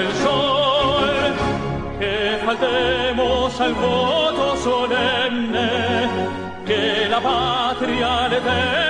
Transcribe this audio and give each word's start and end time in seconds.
Luces, 0.00 0.06
el 0.06 0.12
sol, 0.22 1.10
que 1.98 2.38
faltemos 2.44 3.60
al 3.60 3.74
voto 3.74 4.56
solemne, 4.56 6.08
que 6.66 7.08
la 7.08 7.20
patria 7.20 8.24
al 8.24 8.32
eterno 8.32 8.89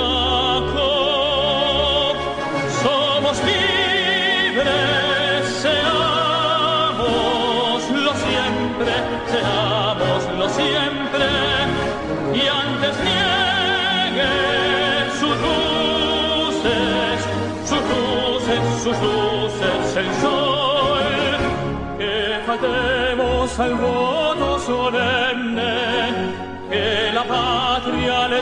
pensa 23.61 23.65
il 23.65 23.75
voto 23.75 24.57
solenne 24.59 26.33
che 26.69 27.11
la 27.13 27.23
patria 27.23 28.27
le 28.27 28.41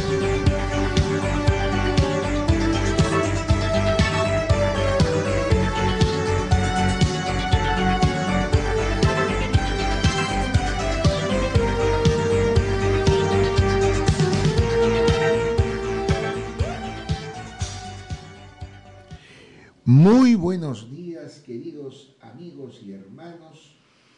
Muy 20.01 20.33
buenos 20.33 20.89
días, 20.89 21.43
queridos 21.45 22.15
amigos 22.21 22.81
y 22.83 22.93
hermanos. 22.93 23.75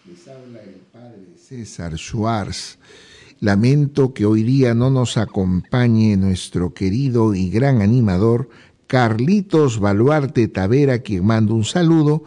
Les 0.07 0.25
habla 0.29 0.61
el 0.63 0.75
padre 0.93 1.35
César 1.35 1.97
Schwartz. 1.97 2.79
Lamento 3.41 4.13
que 4.13 4.25
hoy 4.25 4.43
día 4.43 4.73
no 4.73 4.89
nos 4.89 5.17
acompañe 5.17 6.15
nuestro 6.15 6.73
querido 6.73 7.35
y 7.35 7.49
gran 7.49 7.81
animador 7.81 8.47
Carlitos 8.87 9.81
Baluarte 9.81 10.47
Tavera, 10.47 10.99
quien 10.99 11.25
manda 11.25 11.53
un 11.53 11.65
saludo. 11.65 12.23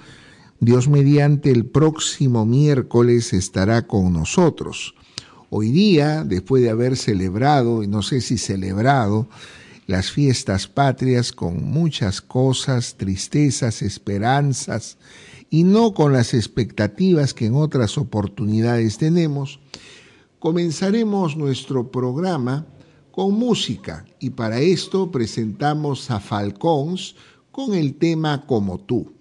Dios 0.61 0.87
mediante 0.89 1.51
el 1.51 1.65
próximo 1.65 2.45
miércoles 2.45 3.33
estará 3.33 3.87
con 3.87 4.13
nosotros. 4.13 4.95
Hoy 5.49 5.71
día, 5.71 6.25
después 6.25 6.63
de 6.63 6.69
haber 6.69 6.95
celebrado, 6.99 7.83
y 7.83 7.87
no 7.87 8.03
sé 8.03 8.21
si 8.21 8.37
celebrado, 8.37 9.31
las 9.87 10.11
fiestas 10.11 10.67
patrias 10.67 11.33
con 11.33 11.65
muchas 11.65 12.21
cosas, 12.21 12.97
tristezas, 12.97 13.83
esperanzas 13.83 14.99
y 15.49 15.65
no 15.65 15.95
con 15.95 16.13
las 16.13 16.35
expectativas 16.35 17.33
que 17.33 17.47
en 17.47 17.55
otras 17.55 17.97
oportunidades 17.97 18.99
tenemos, 18.99 19.61
comenzaremos 20.39 21.37
nuestro 21.37 21.91
programa 21.91 22.67
con 23.13 23.33
música 23.33 24.05
y 24.19 24.31
para 24.31 24.61
esto 24.61 25.11
presentamos 25.11 26.11
a 26.11 26.21
Falcons 26.21 27.15
con 27.51 27.75
el 27.75 27.95
tema 27.95 28.45
Como 28.47 28.79
tú. 28.79 29.16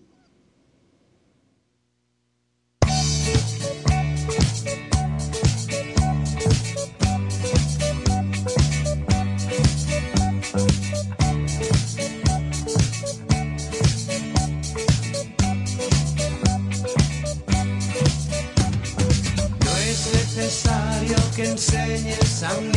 sound 22.47 22.74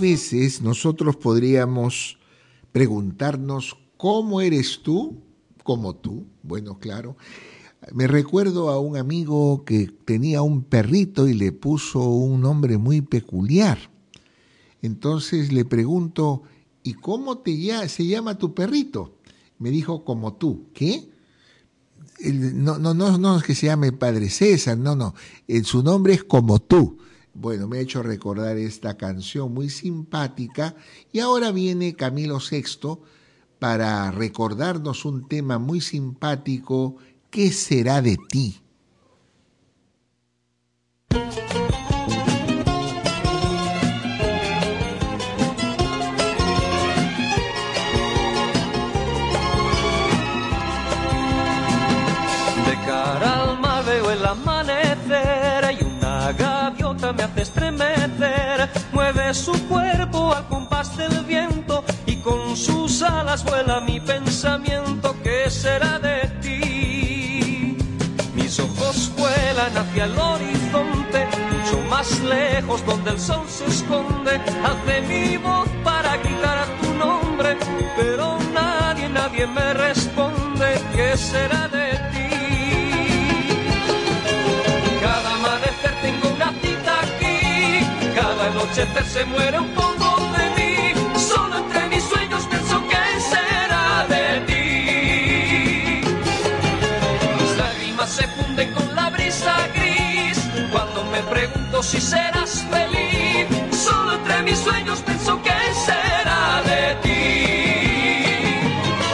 veces 0.00 0.62
nosotros 0.62 1.16
podríamos 1.16 2.18
preguntarnos, 2.72 3.76
¿cómo 3.96 4.40
eres 4.40 4.80
tú? 4.82 5.22
Como 5.62 5.94
tú. 5.94 6.26
Bueno, 6.42 6.78
claro. 6.78 7.16
Me 7.92 8.06
recuerdo 8.06 8.70
a 8.70 8.78
un 8.78 8.96
amigo 8.96 9.64
que 9.64 9.90
tenía 10.04 10.42
un 10.42 10.62
perrito 10.62 11.28
y 11.28 11.34
le 11.34 11.52
puso 11.52 12.08
un 12.08 12.40
nombre 12.40 12.78
muy 12.78 13.00
peculiar. 13.00 13.78
Entonces 14.82 15.52
le 15.52 15.64
pregunto, 15.64 16.42
¿y 16.82 16.94
cómo 16.94 17.38
te 17.38 17.88
se 17.88 18.06
llama 18.06 18.38
tu 18.38 18.54
perrito? 18.54 19.14
Me 19.58 19.70
dijo, 19.70 20.04
como 20.04 20.34
tú. 20.34 20.68
¿Qué? 20.74 21.08
no, 22.22 22.78
no, 22.78 22.92
no, 22.94 23.18
no 23.18 23.38
es 23.38 23.44
que 23.44 23.54
se 23.54 23.66
llame 23.66 23.92
Padre 23.92 24.28
César, 24.28 24.76
no, 24.76 24.94
no. 24.94 25.14
su 25.64 25.82
nombre 25.82 26.14
es 26.14 26.24
como 26.24 26.58
tú. 26.58 26.98
Bueno, 27.40 27.66
me 27.68 27.78
ha 27.78 27.80
hecho 27.80 28.02
recordar 28.02 28.58
esta 28.58 28.98
canción 28.98 29.54
muy 29.54 29.70
simpática 29.70 30.74
y 31.10 31.20
ahora 31.20 31.52
viene 31.52 31.94
Camilo 31.96 32.38
VI 32.38 32.98
para 33.58 34.10
recordarnos 34.10 35.06
un 35.06 35.26
tema 35.26 35.58
muy 35.58 35.80
simpático, 35.80 36.96
¿qué 37.30 37.50
será 37.50 38.02
de 38.02 38.18
ti? 38.28 38.60
De 41.08 41.18
cara 52.84 53.44
al 53.44 53.58
mar 53.58 53.82
veo 53.86 54.10
el 54.10 54.26
amanecer 54.26 55.49
me 57.12 57.22
hace 57.22 57.42
estremecer, 57.42 58.68
mueve 58.92 59.34
su 59.34 59.52
cuerpo 59.68 60.34
al 60.34 60.46
compás 60.48 60.96
del 60.96 61.24
viento 61.24 61.84
y 62.06 62.16
con 62.16 62.56
sus 62.56 63.02
alas 63.02 63.44
vuela 63.44 63.80
mi 63.80 64.00
pensamiento, 64.00 65.16
¿qué 65.22 65.50
será 65.50 65.98
de 65.98 66.28
ti? 66.42 67.76
Mis 68.34 68.58
ojos 68.60 69.12
vuelan 69.16 69.76
hacia 69.76 70.04
el 70.04 70.18
horizonte 70.18 71.26
más 71.90 72.20
lejos 72.20 72.86
donde 72.86 73.10
el 73.10 73.18
sol 73.18 73.44
se 73.48 73.66
esconde, 73.66 74.40
alcé 74.64 75.02
mi 75.08 75.36
voz 75.36 75.68
para 75.82 76.16
gritar 76.18 76.58
a 76.58 76.66
tu 76.80 76.94
nombre, 76.94 77.56
pero 77.96 78.38
nadie, 78.54 79.08
nadie 79.08 79.46
me 79.46 79.74
responde, 79.74 80.80
¿qué 80.94 81.16
será 81.16 81.68
de 81.68 81.90
ti? 82.12 82.29
Anochecer 88.70 89.04
se 89.04 89.24
muere 89.24 89.58
un 89.58 89.70
poco 89.74 90.16
de 90.36 90.50
mí, 90.56 90.92
solo 91.18 91.58
entre 91.58 91.88
mis 91.88 92.04
sueños 92.04 92.44
pienso 92.46 92.80
que 92.88 93.20
será 93.20 94.06
de 94.08 94.40
ti. 94.46 96.00
Mis 97.40 97.56
lágrimas 97.56 98.10
se 98.10 98.28
funden 98.28 98.72
con 98.72 98.94
la 98.94 99.10
brisa 99.10 99.56
gris, 99.74 100.38
cuando 100.70 101.04
me 101.04 101.20
pregunto 101.22 101.82
si 101.82 102.00
serás 102.00 102.64
feliz, 102.70 103.48
solo 103.72 104.14
entre 104.14 104.42
mis 104.42 104.58
sueños 104.58 105.00
pienso 105.00 105.42
que 105.42 105.74
será 105.74 106.62
de 106.64 106.94
ti. 107.02 107.10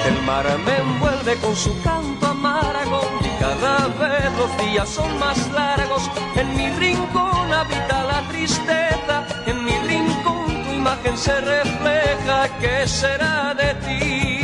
El 0.06 0.22
mar 0.22 0.46
me 0.64 0.76
envuelve 0.76 1.36
con 1.36 1.56
su 1.56 1.80
canto 1.82 2.26
amargo 2.26 3.00
cada 3.40 3.88
vez 3.88 4.32
los 4.38 4.50
días 4.66 4.88
son 4.88 5.18
más 5.18 5.38
largos. 5.52 6.10
En 6.34 6.56
mi 6.56 6.68
rincón 6.70 7.52
habita 7.52 8.04
la 8.04 8.20
tristeza, 8.28 8.45
imagen 11.06 11.16
se 11.16 11.40
refleja. 11.40 12.48
¿Qué 12.60 12.86
será 12.86 13.54
de 13.54 13.74
ti? 13.74 14.42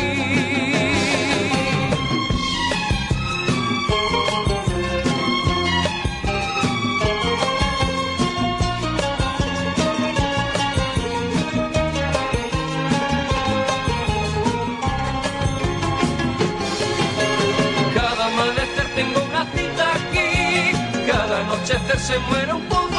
Cada 17.95 18.27
amanecer 18.27 18.95
tengo 18.95 19.21
una 19.25 19.45
cita 19.53 19.95
aquí, 19.95 20.73
cada 21.11 21.39
anochecer 21.41 21.99
se 21.99 22.19
muere 22.19 22.53
un 22.55 22.63
poco 22.69 22.92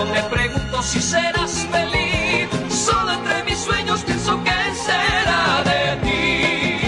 cuando 0.00 0.14
me 0.14 0.22
pregunto 0.30 0.82
si 0.82 1.00
serás 1.00 1.66
feliz. 1.70 2.48
Solo 2.70 3.12
entre 3.12 3.44
mis 3.44 3.58
sueños 3.58 4.02
pienso 4.02 4.42
que 4.42 4.74
será 4.74 5.62
de 5.64 5.96
ti. 6.04 6.80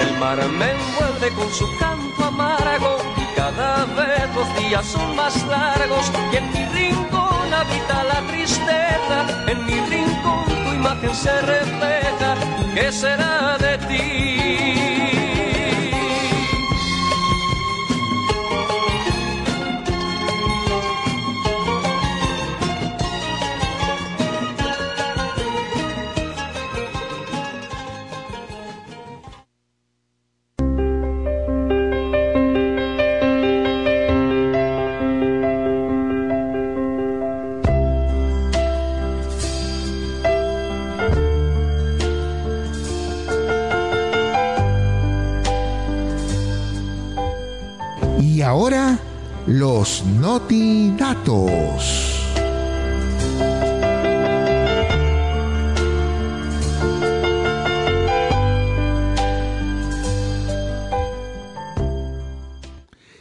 El 0.00 0.18
mar 0.18 0.38
me 0.58 0.70
envuelve 0.70 1.28
con 1.36 1.50
su 1.52 1.66
canto 1.78 2.24
amargo 2.24 2.96
y 3.18 3.36
cada 3.36 3.84
vez 3.84 4.34
los 4.34 4.48
días 4.58 4.86
son 4.86 5.14
más 5.14 5.34
largos 5.46 6.10
y 6.32 6.36
en 6.36 6.52
mi 6.52 6.64
rincón 6.80 7.52
habita 7.52 8.04
la 8.04 8.20
tristeza, 8.32 9.26
en 9.46 9.66
mi 9.66 9.78
rincón 9.80 10.44
tu 10.46 10.72
imagen 10.72 11.14
se 11.14 11.40
refleja, 11.42 12.34
¿qué 12.74 12.92
será 12.92 13.58
de 13.58 13.78
ti? 13.88 14.83
Los 49.46 50.04
notidatos. 50.20 51.34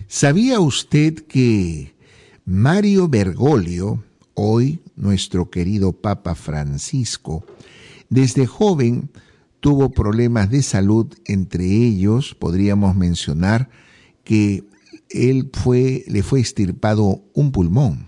¿Sabía 0.07 0.59
usted 0.61 1.15
que 1.27 1.93
Mario 2.45 3.09
Bergoglio, 3.09 4.03
hoy 4.33 4.79
nuestro 4.95 5.49
querido 5.49 5.91
Papa 5.91 6.35
Francisco, 6.35 7.45
desde 8.09 8.45
joven 8.45 9.09
tuvo 9.59 9.91
problemas 9.91 10.49
de 10.49 10.61
salud, 10.61 11.13
entre 11.25 11.65
ellos 11.65 12.33
podríamos 12.35 12.95
mencionar 12.95 13.69
que 14.23 14.63
él 15.13 15.49
fue, 15.53 16.03
le 16.07 16.23
fue 16.23 16.39
extirpado 16.39 17.23
un 17.33 17.51
pulmón. 17.51 18.07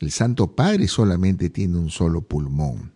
El 0.00 0.10
Santo 0.10 0.56
Padre 0.56 0.88
solamente 0.88 1.50
tiene 1.50 1.78
un 1.78 1.90
solo 1.90 2.22
pulmón. 2.22 2.92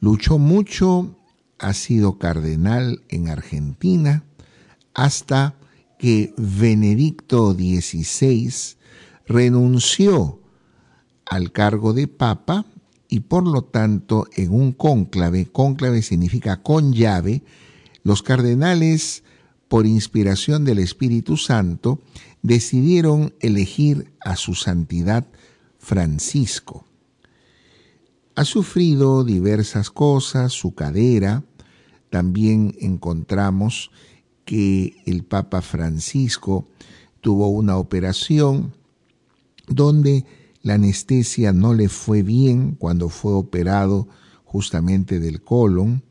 Luchó 0.00 0.38
mucho, 0.38 1.16
ha 1.58 1.72
sido 1.72 2.18
cardenal 2.18 3.02
en 3.08 3.28
Argentina, 3.28 4.24
hasta 4.94 5.54
que 5.98 6.34
Benedicto 6.36 7.52
XVI 7.52 8.76
renunció 9.26 10.40
al 11.24 11.52
cargo 11.52 11.92
de 11.92 12.08
papa 12.08 12.66
y 13.08 13.20
por 13.20 13.46
lo 13.46 13.62
tanto 13.62 14.26
en 14.34 14.52
un 14.52 14.72
cónclave, 14.72 15.46
cónclave 15.46 16.02
significa 16.02 16.62
con 16.62 16.92
llave, 16.92 17.44
los 18.02 18.22
cardenales 18.22 19.22
por 19.68 19.86
inspiración 19.86 20.64
del 20.64 20.80
Espíritu 20.80 21.36
Santo, 21.36 22.00
decidieron 22.42 23.34
elegir 23.40 24.12
a 24.20 24.36
su 24.36 24.54
santidad 24.54 25.26
Francisco. 25.78 26.84
Ha 28.34 28.44
sufrido 28.44 29.24
diversas 29.24 29.90
cosas, 29.90 30.52
su 30.52 30.74
cadera, 30.74 31.44
también 32.10 32.74
encontramos 32.80 33.90
que 34.44 34.96
el 35.06 35.24
Papa 35.24 35.62
Francisco 35.62 36.66
tuvo 37.20 37.48
una 37.48 37.76
operación 37.76 38.74
donde 39.66 40.24
la 40.62 40.74
anestesia 40.74 41.52
no 41.52 41.74
le 41.74 41.88
fue 41.88 42.22
bien 42.22 42.74
cuando 42.78 43.08
fue 43.08 43.32
operado 43.32 44.08
justamente 44.44 45.20
del 45.20 45.42
colon 45.42 46.02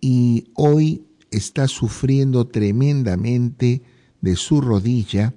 y 0.00 0.48
hoy 0.54 1.04
está 1.30 1.68
sufriendo 1.68 2.46
tremendamente 2.46 3.82
de 4.20 4.36
su 4.36 4.60
rodilla, 4.60 5.34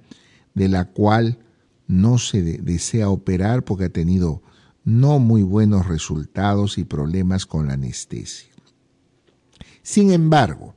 de 0.53 0.67
la 0.69 0.85
cual 0.85 1.39
no 1.87 2.17
se 2.17 2.41
de 2.41 2.57
desea 2.57 3.09
operar 3.09 3.63
porque 3.63 3.85
ha 3.85 3.89
tenido 3.89 4.41
no 4.83 5.19
muy 5.19 5.43
buenos 5.43 5.87
resultados 5.87 6.77
y 6.77 6.83
problemas 6.83 7.45
con 7.45 7.67
la 7.67 7.73
anestesia. 7.73 8.49
Sin 9.81 10.11
embargo, 10.11 10.75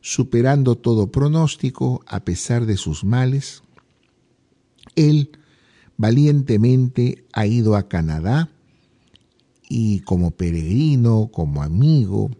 superando 0.00 0.76
todo 0.76 1.10
pronóstico, 1.10 2.02
a 2.06 2.20
pesar 2.20 2.66
de 2.66 2.76
sus 2.76 3.04
males, 3.04 3.62
él 4.96 5.30
valientemente 5.96 7.24
ha 7.32 7.46
ido 7.46 7.76
a 7.76 7.88
Canadá 7.88 8.48
y 9.68 10.00
como 10.00 10.32
peregrino, 10.32 11.30
como 11.32 11.62
amigo, 11.62 12.30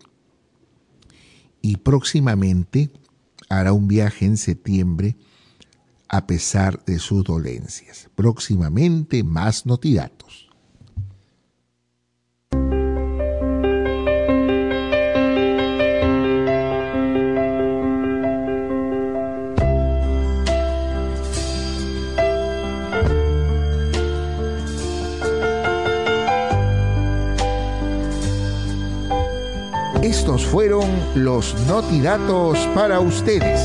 y 1.63 1.77
próximamente 1.77 2.91
hará 3.50 3.75
un 3.75 3.88
viaje 3.88 4.25
en 4.25 4.38
septiembre 4.38 5.16
a 6.09 6.26
pesar 6.26 6.83
de 6.87 6.99
sus 6.99 7.25
dolencias. 7.25 8.09
Próximamente 8.14 9.23
más 9.23 9.66
notidatos. 9.66 10.20
Estos 30.11 30.45
fueron 30.45 30.90
los 31.14 31.55
notidatos 31.69 32.59
para 32.75 32.99
ustedes. 32.99 33.61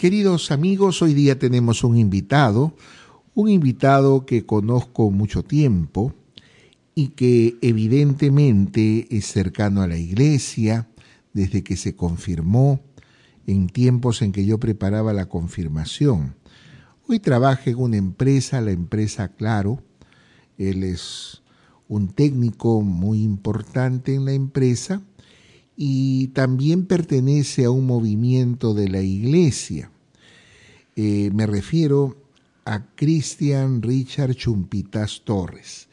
queridos 0.00 0.50
amigos, 0.50 1.02
hoy 1.02 1.12
día 1.12 1.38
tenemos 1.38 1.84
un 1.84 1.98
invitado, 1.98 2.72
un 3.34 3.50
invitado 3.50 4.24
que 4.24 4.46
conozco 4.46 5.10
mucho 5.10 5.42
tiempo 5.42 6.14
y 6.94 7.08
que 7.08 7.58
evidentemente 7.60 9.06
es 9.14 9.26
cercano 9.26 9.82
a 9.82 9.86
la 9.86 9.98
iglesia 9.98 10.88
desde 11.34 11.62
que 11.62 11.76
se 11.76 11.96
confirmó 11.96 12.80
en 13.46 13.66
tiempos 13.66 14.22
en 14.22 14.32
que 14.32 14.46
yo 14.46 14.58
preparaba 14.58 15.12
la 15.12 15.28
confirmación. 15.28 16.34
Hoy 17.06 17.18
trabaja 17.20 17.68
en 17.68 17.76
una 17.76 17.98
empresa, 17.98 18.62
la 18.62 18.70
empresa 18.70 19.28
Claro. 19.28 19.82
Él 20.56 20.82
es 20.82 21.42
un 21.88 22.08
técnico 22.08 22.80
muy 22.80 23.22
importante 23.22 24.14
en 24.14 24.24
la 24.24 24.32
empresa 24.32 25.02
y 25.82 26.26
también 26.34 26.84
pertenece 26.84 27.64
a 27.64 27.70
un 27.70 27.86
movimiento 27.86 28.74
de 28.74 28.90
la 28.90 29.00
iglesia. 29.00 29.90
Eh, 30.94 31.30
me 31.32 31.46
refiero 31.46 32.18
a 32.66 32.84
Cristian 32.94 33.80
Richard 33.80 34.34
Chumpitas 34.34 35.22
Torres. 35.24 35.88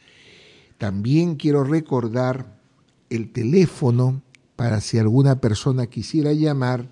También 0.76 1.36
quiero 1.36 1.64
recordar 1.64 2.60
el 3.08 3.32
teléfono 3.32 4.20
para 4.56 4.82
si 4.82 4.98
alguna 4.98 5.40
persona 5.40 5.86
quisiera 5.86 6.34
llamar 6.34 6.90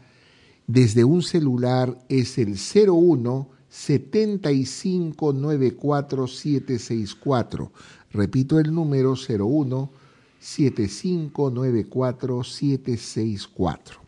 desde 0.66 1.04
un 1.04 1.22
celular 1.22 1.98
es 2.09 2.38
el 2.38 2.56
01 2.56 3.50
7594 3.68 6.26
764. 6.26 7.72
Repito 8.11 8.59
el 8.59 8.74
número 8.74 9.16
01 9.16 10.06
7594 10.46 12.44
764. 12.44 14.00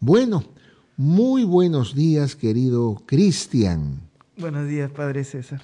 Bueno, 0.00 0.42
muy 0.96 1.44
buenos 1.44 1.94
días, 1.94 2.34
querido 2.34 3.00
Cristian. 3.06 4.00
Buenos 4.36 4.68
días, 4.68 4.90
Padre 4.90 5.22
César. 5.22 5.62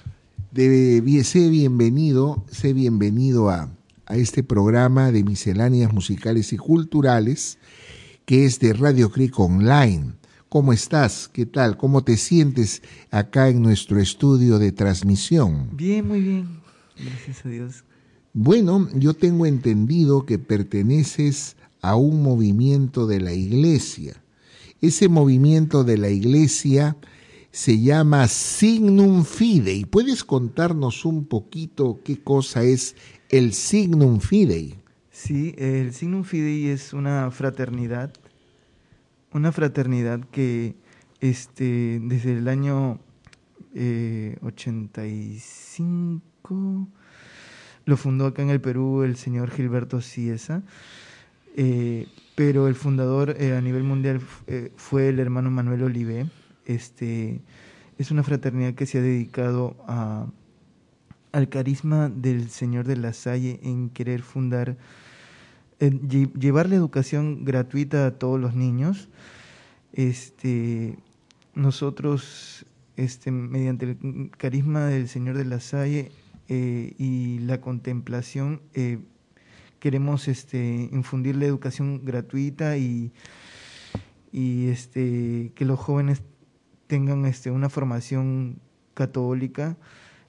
De, 0.51 1.21
sé 1.25 1.49
bienvenido, 1.49 2.45
sé 2.49 2.71
bienvenido 2.71 3.49
a, 3.49 3.69
a 4.05 4.15
este 4.15 4.41
programa 4.41 5.11
de 5.11 5.25
misceláneas 5.25 5.91
musicales 5.91 6.53
y 6.53 6.57
culturales 6.57 7.57
que 8.25 8.45
es 8.45 8.61
de 8.61 8.71
Radio 8.71 9.11
Creek 9.11 9.37
Online. 9.37 10.13
¿Cómo 10.47 10.71
estás? 10.71 11.27
¿Qué 11.27 11.45
tal? 11.45 11.75
¿Cómo 11.75 12.05
te 12.05 12.15
sientes 12.15 12.81
acá 13.11 13.49
en 13.49 13.61
nuestro 13.61 13.99
estudio 13.99 14.59
de 14.59 14.71
transmisión? 14.71 15.71
Bien, 15.73 16.07
muy 16.07 16.21
bien. 16.21 16.61
Gracias 16.97 17.45
a 17.45 17.49
Dios. 17.49 17.83
Bueno, 18.37 18.89
yo 18.93 19.13
tengo 19.13 19.45
entendido 19.45 20.25
que 20.25 20.37
perteneces 20.37 21.55
a 21.81 21.95
un 21.95 22.21
movimiento 22.21 23.07
de 23.07 23.21
la 23.21 23.31
iglesia. 23.31 24.21
Ese 24.81 25.07
movimiento 25.07 25.85
de 25.85 25.97
la 25.97 26.09
iglesia 26.09 26.97
se 27.51 27.79
llama 27.79 28.27
Signum 28.27 29.23
Fidei. 29.23 29.85
¿Puedes 29.85 30.25
contarnos 30.25 31.05
un 31.05 31.27
poquito 31.27 32.01
qué 32.03 32.21
cosa 32.21 32.63
es 32.63 32.97
el 33.29 33.53
Signum 33.53 34.19
Fidei? 34.19 34.75
Sí, 35.11 35.55
el 35.57 35.93
Signum 35.93 36.25
Fidei 36.25 36.67
es 36.67 36.91
una 36.91 37.31
fraternidad, 37.31 38.11
una 39.31 39.53
fraternidad 39.53 40.19
que 40.29 40.75
este, 41.21 42.01
desde 42.03 42.37
el 42.37 42.49
año 42.49 42.99
eh, 43.73 44.35
85 44.41 46.89
lo 47.85 47.97
fundó 47.97 48.25
acá 48.27 48.41
en 48.41 48.49
el 48.49 48.61
Perú 48.61 49.03
el 49.03 49.15
señor 49.15 49.51
Gilberto 49.51 50.01
Ciesa, 50.01 50.63
eh, 51.55 52.07
pero 52.35 52.67
el 52.67 52.75
fundador 52.75 53.35
eh, 53.39 53.55
a 53.55 53.61
nivel 53.61 53.83
mundial 53.83 54.21
eh, 54.47 54.71
fue 54.75 55.09
el 55.09 55.19
hermano 55.19 55.51
Manuel 55.51 55.83
Olivé. 55.83 56.25
Este, 56.65 57.41
es 57.97 58.11
una 58.11 58.23
fraternidad 58.23 58.73
que 58.73 58.85
se 58.85 58.97
ha 58.97 59.01
dedicado 59.01 59.75
a, 59.87 60.25
al 61.31 61.47
carisma 61.49 62.09
del 62.09 62.49
señor 62.49 62.85
de 62.85 62.97
la 62.97 63.13
Salle 63.13 63.59
en 63.63 63.89
querer 63.89 64.21
fundar 64.21 64.77
lle- 65.79 66.33
llevar 66.33 66.67
la 66.67 66.75
educación 66.75 67.45
gratuita 67.45 68.07
a 68.07 68.11
todos 68.11 68.39
los 68.39 68.55
niños. 68.55 69.09
Este, 69.93 70.97
nosotros, 71.53 72.65
este, 72.97 73.31
mediante 73.31 73.85
el 73.85 74.31
carisma 74.37 74.87
del 74.87 75.07
Señor 75.07 75.37
de 75.37 75.45
la 75.45 75.61
Salle 75.61 76.11
eh, 76.47 76.93
y 76.97 77.39
la 77.39 77.61
contemplación, 77.61 78.61
eh, 78.73 78.99
queremos 79.79 80.27
este, 80.27 80.89
infundir 80.91 81.35
la 81.35 81.45
educación 81.45 82.03
gratuita 82.05 82.77
y, 82.77 83.11
y 84.31 84.67
este, 84.67 85.51
que 85.55 85.65
los 85.65 85.79
jóvenes 85.79 86.21
tengan 86.87 87.25
este, 87.25 87.51
una 87.51 87.69
formación 87.69 88.59
católica 88.93 89.77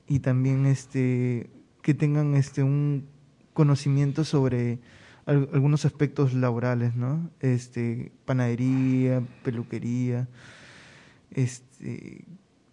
y 0.09 0.21
también 0.21 0.67
este, 0.67 1.51
que 1.83 1.95
tengan 1.95 2.35
este, 2.35 2.63
un 2.63 3.07
conocimiento 3.53 4.25
sobre 4.25 4.81
al- 5.27 5.49
algunos 5.53 5.85
aspectos 5.85 6.35
laborales, 6.35 6.95
¿no? 6.95 7.31
Este, 7.41 8.13
panadería, 8.25 9.23
peluquería, 9.43 10.29
este, 11.31 12.25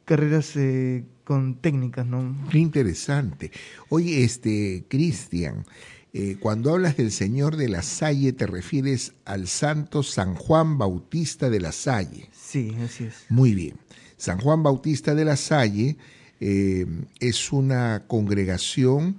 carreras 0.05 0.55
eh, 0.55 1.03
con 1.23 1.55
técnicas, 1.55 2.05
¿no? 2.05 2.35
Qué 2.51 2.59
interesante. 2.59 3.51
Oye, 3.89 4.23
este, 4.23 4.85
Cristian, 4.87 5.65
eh, 6.13 6.37
cuando 6.39 6.71
hablas 6.71 6.97
del 6.97 7.11
Señor 7.11 7.55
de 7.57 7.69
la 7.69 7.81
Salle, 7.81 8.33
te 8.33 8.45
refieres 8.45 9.13
al 9.25 9.47
santo 9.47 10.03
San 10.03 10.35
Juan 10.35 10.77
Bautista 10.77 11.49
de 11.49 11.59
la 11.59 11.71
Salle. 11.71 12.29
Sí, 12.33 12.75
así 12.83 13.05
es. 13.05 13.15
Muy 13.29 13.53
bien. 13.55 13.75
San 14.17 14.39
Juan 14.39 14.63
Bautista 14.63 15.15
de 15.15 15.25
la 15.25 15.35
Salle 15.37 15.97
eh, 16.39 16.85
es 17.19 17.51
una 17.51 18.03
congregación 18.07 19.15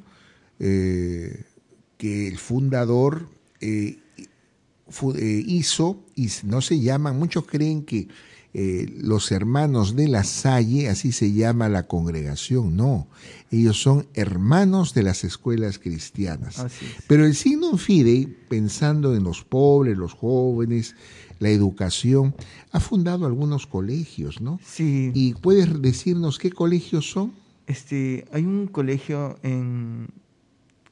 eh, 0.60 1.44
que 1.98 2.28
el 2.28 2.38
fundador 2.38 3.28
fu- 4.88 5.16
hizo 5.16 6.04
y 6.14 6.28
no 6.44 6.60
se 6.60 6.80
llaman, 6.80 7.18
muchos 7.18 7.46
creen 7.46 7.84
que 7.84 8.08
eh, 8.54 8.86
los 9.00 9.32
hermanos 9.32 9.96
de 9.96 10.06
la 10.08 10.22
Salle, 10.24 10.88
así 10.88 11.10
se 11.12 11.32
llama 11.32 11.68
la 11.68 11.88
congregación, 11.88 12.76
no, 12.76 13.08
ellos 13.50 13.80
son 13.82 14.06
hermanos 14.14 14.94
de 14.94 15.02
las 15.02 15.24
escuelas 15.24 15.78
cristianas. 15.78 16.58
Es. 16.60 16.72
Pero 17.08 17.26
el 17.26 17.34
Signum 17.34 17.78
Fidei, 17.78 18.26
pensando 18.48 19.14
en 19.16 19.24
los 19.24 19.42
pobres, 19.44 19.98
los 19.98 20.12
jóvenes, 20.14 20.94
la 21.40 21.50
educación, 21.50 22.34
ha 22.70 22.78
fundado 22.80 23.26
algunos 23.26 23.66
colegios, 23.66 24.40
¿no? 24.40 24.60
Sí, 24.64 25.10
¿Y 25.14 25.34
puedes 25.34 25.82
decirnos 25.82 26.38
qué 26.38 26.50
colegios 26.52 27.10
son? 27.10 27.32
este, 27.66 28.26
hay 28.32 28.44
un 28.44 28.66
colegio 28.66 29.38
en 29.42 30.08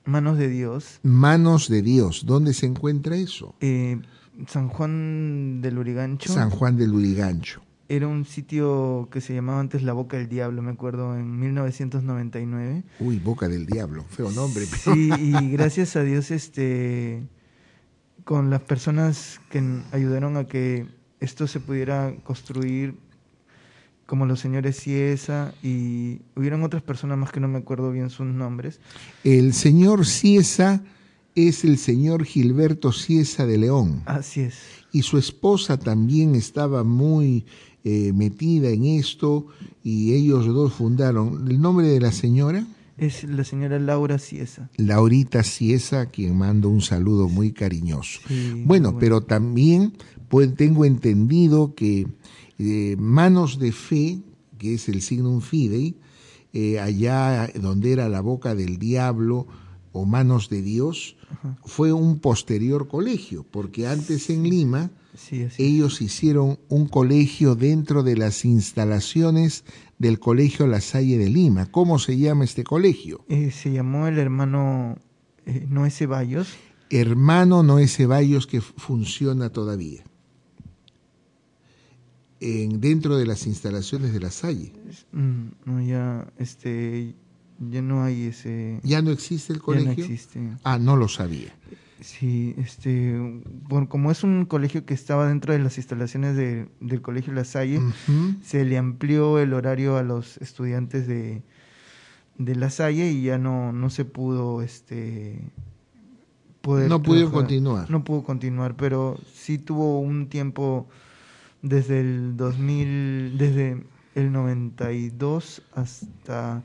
Manos 0.04 0.36
de 0.36 0.48
Dios, 0.48 0.98
Manos 1.02 1.68
de 1.68 1.82
Dios. 1.82 2.24
¿Dónde 2.26 2.54
se 2.54 2.66
encuentra 2.66 3.14
eso? 3.16 3.54
eh, 3.60 4.00
San 4.46 4.68
Juan 4.68 5.60
del 5.60 5.78
Urigancho. 5.78 6.32
San 6.32 6.50
Juan 6.50 6.76
del 6.76 6.92
Urigancho. 6.94 7.62
Era 7.88 8.08
un 8.08 8.24
sitio 8.24 9.08
que 9.12 9.20
se 9.20 9.34
llamaba 9.34 9.60
antes 9.60 9.82
La 9.82 9.92
Boca 9.92 10.16
del 10.16 10.28
Diablo, 10.28 10.62
me 10.62 10.70
acuerdo, 10.70 11.14
en 11.16 11.38
1999. 11.38 12.84
Uy, 13.00 13.18
Boca 13.18 13.48
del 13.48 13.66
Diablo, 13.66 14.04
feo 14.08 14.30
nombre. 14.30 14.64
pero- 14.70 14.94
Sí, 14.94 15.10
y 15.20 15.50
gracias 15.50 15.96
a 15.96 16.02
Dios, 16.02 16.30
este, 16.30 17.22
con 18.24 18.48
las 18.50 18.60
personas 18.62 19.40
que 19.50 19.62
ayudaron 19.92 20.36
a 20.36 20.44
que 20.46 20.86
esto 21.20 21.46
se 21.46 21.60
pudiera 21.60 22.14
construir, 22.24 22.94
como 24.06 24.24
los 24.26 24.40
señores 24.40 24.76
Ciesa, 24.80 25.52
y 25.62 26.22
hubieron 26.34 26.62
otras 26.62 26.82
personas 26.82 27.18
más 27.18 27.30
que 27.30 27.40
no 27.40 27.48
me 27.48 27.58
acuerdo 27.58 27.90
bien 27.92 28.08
sus 28.10 28.26
nombres. 28.26 28.80
El 29.22 29.52
señor 29.52 30.06
Ciesa 30.06 30.82
es 31.34 31.64
el 31.64 31.78
señor 31.78 32.24
Gilberto 32.24 32.92
Ciesa 32.92 33.46
de 33.46 33.58
León. 33.58 34.02
Así 34.06 34.42
es. 34.42 34.54
Y 34.92 35.02
su 35.02 35.18
esposa 35.18 35.78
también 35.78 36.34
estaba 36.34 36.84
muy 36.84 37.46
eh, 37.84 38.12
metida 38.12 38.68
en 38.68 38.84
esto 38.84 39.46
y 39.82 40.12
ellos 40.12 40.46
dos 40.46 40.74
fundaron. 40.74 41.48
¿El 41.48 41.60
nombre 41.60 41.86
de 41.86 42.00
la 42.00 42.12
señora? 42.12 42.66
Es 42.98 43.24
la 43.24 43.42
señora 43.42 43.78
Laura 43.78 44.18
Ciesa. 44.18 44.70
Laurita 44.76 45.42
Ciesa, 45.42 46.02
a 46.02 46.06
quien 46.06 46.36
mando 46.36 46.68
un 46.68 46.82
saludo 46.82 47.28
muy 47.28 47.52
cariñoso. 47.52 48.20
Sí, 48.28 48.62
bueno, 48.66 48.98
pero 48.98 49.22
también 49.22 49.94
pues, 50.28 50.54
tengo 50.54 50.84
entendido 50.84 51.74
que 51.74 52.06
eh, 52.58 52.96
Manos 52.98 53.58
de 53.58 53.72
Fe, 53.72 54.20
que 54.58 54.74
es 54.74 54.88
el 54.88 55.00
Signum 55.00 55.40
Fidei, 55.40 55.96
eh, 56.52 56.78
allá 56.78 57.50
donde 57.60 57.92
era 57.92 58.08
la 58.10 58.20
boca 58.20 58.54
del 58.54 58.78
diablo 58.78 59.46
o 59.92 60.04
Manos 60.04 60.50
de 60.50 60.62
Dios, 60.62 61.16
fue 61.64 61.92
un 61.92 62.18
posterior 62.18 62.88
colegio, 62.88 63.44
porque 63.50 63.86
antes 63.86 64.30
en 64.30 64.44
Lima 64.44 64.90
Sí, 65.14 65.46
ellos 65.58 66.00
hicieron 66.00 66.58
un 66.70 66.88
colegio 66.88 67.54
dentro 67.54 68.02
de 68.02 68.16
las 68.16 68.46
instalaciones 68.46 69.64
del 69.98 70.18
Colegio 70.18 70.66
La 70.66 70.80
Salle 70.80 71.18
de 71.18 71.28
Lima. 71.28 71.66
¿Cómo 71.66 71.98
se 71.98 72.16
llama 72.16 72.44
este 72.44 72.64
colegio? 72.64 73.22
Eh, 73.28 73.50
se 73.50 73.72
llamó 73.72 74.06
el 74.06 74.18
hermano 74.18 74.96
eh, 75.44 75.66
Noé 75.68 75.90
Ceballos. 75.90 76.54
Hermano 76.88 77.62
Noé 77.62 77.88
Ceballos 77.88 78.46
que 78.46 78.62
funciona 78.62 79.50
todavía 79.50 80.02
en, 82.40 82.80
dentro 82.80 83.16
de 83.16 83.26
las 83.26 83.46
instalaciones 83.46 84.12
de 84.12 84.20
La 84.20 84.30
Salle. 84.30 84.72
Mm, 85.12 85.48
no, 85.66 85.82
ya, 85.82 86.32
este, 86.38 87.14
ya 87.70 87.82
no 87.82 88.02
hay 88.04 88.24
ese... 88.26 88.80
¿Ya 88.82 89.02
no 89.02 89.10
existe 89.10 89.52
el 89.52 89.58
ya 89.60 89.64
colegio? 89.64 89.86
no 89.86 89.92
existe. 89.92 90.40
Ah, 90.64 90.78
no 90.78 90.96
lo 90.96 91.08
sabía. 91.08 91.54
Sí, 92.00 92.54
este, 92.58 93.16
bueno, 93.68 93.88
como 93.88 94.10
es 94.10 94.24
un 94.24 94.44
colegio 94.44 94.84
que 94.84 94.92
estaba 94.94 95.28
dentro 95.28 95.52
de 95.52 95.60
las 95.60 95.78
instalaciones 95.78 96.36
de- 96.36 96.68
del 96.80 97.00
colegio 97.00 97.32
La 97.32 97.44
Salle, 97.44 97.80
se 98.42 98.64
le 98.64 98.76
amplió 98.76 99.38
el 99.38 99.52
horario 99.54 99.96
a 99.96 100.02
los 100.02 100.36
estudiantes 100.38 101.06
de, 101.06 101.42
de 102.38 102.56
La 102.56 102.70
Salle 102.70 103.10
y 103.12 103.22
ya 103.22 103.38
no, 103.38 103.72
no 103.72 103.88
se 103.88 104.04
pudo, 104.04 104.62
este, 104.62 105.38
poder 106.60 106.88
No 106.88 107.00
trabajar. 107.02 107.30
continuar. 107.30 107.88
No 107.90 108.02
pudo 108.02 108.24
continuar, 108.24 108.74
pero 108.76 109.16
sí 109.32 109.58
tuvo 109.58 110.00
un 110.00 110.28
tiempo 110.28 110.88
desde 111.62 112.00
el 112.00 112.36
2000, 112.36 113.38
desde 113.38 113.84
el 114.16 114.32
92 114.32 115.62
hasta 115.74 116.64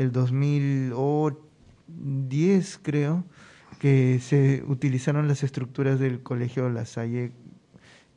el 0.00 0.10
2010, 0.12 2.80
creo, 2.82 3.24
que 3.78 4.18
se 4.20 4.64
utilizaron 4.66 5.28
las 5.28 5.42
estructuras 5.42 6.00
del 6.00 6.22
colegio 6.22 6.70
La 6.70 6.86
Salle 6.86 7.32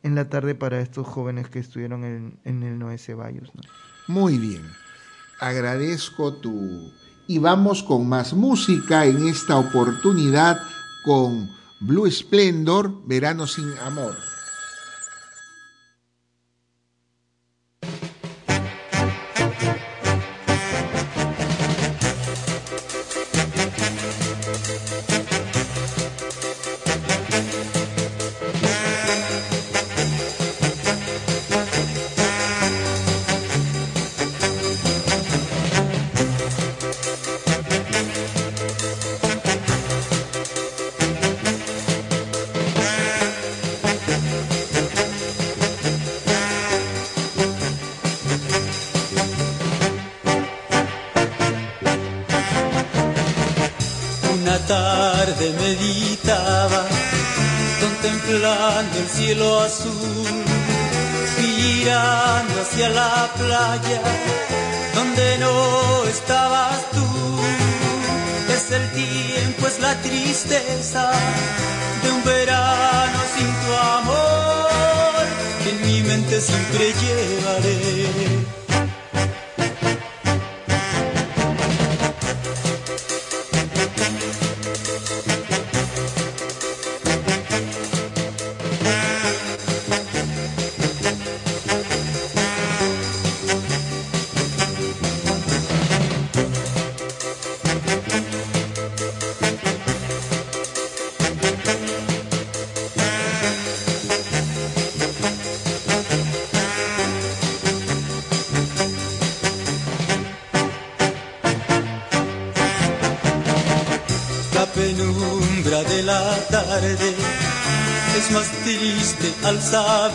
en 0.01 0.15
la 0.15 0.29
tarde 0.29 0.55
para 0.55 0.79
estos 0.79 1.05
jóvenes 1.05 1.49
que 1.49 1.59
estuvieron 1.59 2.05
en, 2.05 2.39
el 2.63 2.79
Noé 2.79 2.97
Ceballos. 2.97 3.51
Muy 4.07 4.37
bien. 4.37 4.61
Agradezco 5.41 6.35
tu... 6.35 6.89
Y 7.27 7.39
vamos 7.39 7.83
con 7.83 8.07
más 8.07 8.33
música 8.33 9.05
en 9.05 9.27
esta 9.27 9.57
oportunidad 9.57 10.57
con 11.03 11.49
Blue 11.81 12.09
Splendor, 12.09 13.05
Verano 13.05 13.45
sin 13.45 13.77
Amor. 13.79 14.15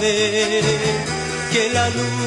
Que 0.01 1.71
la 1.73 1.89
luna 1.91 2.18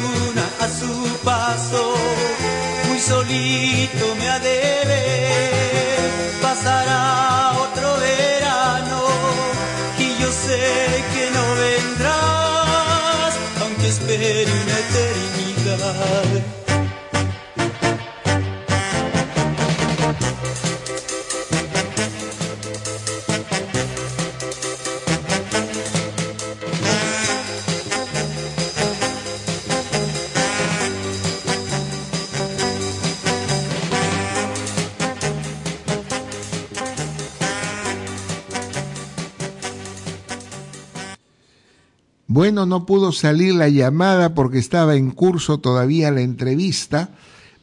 Bueno, 42.34 42.66
no 42.66 42.86
pudo 42.86 43.12
salir 43.12 43.56
la 43.56 43.68
llamada 43.68 44.34
porque 44.34 44.58
estaba 44.58 44.96
en 44.96 45.12
curso 45.12 45.60
todavía 45.60 46.12
la 46.12 46.22
entrevista, 46.22 47.10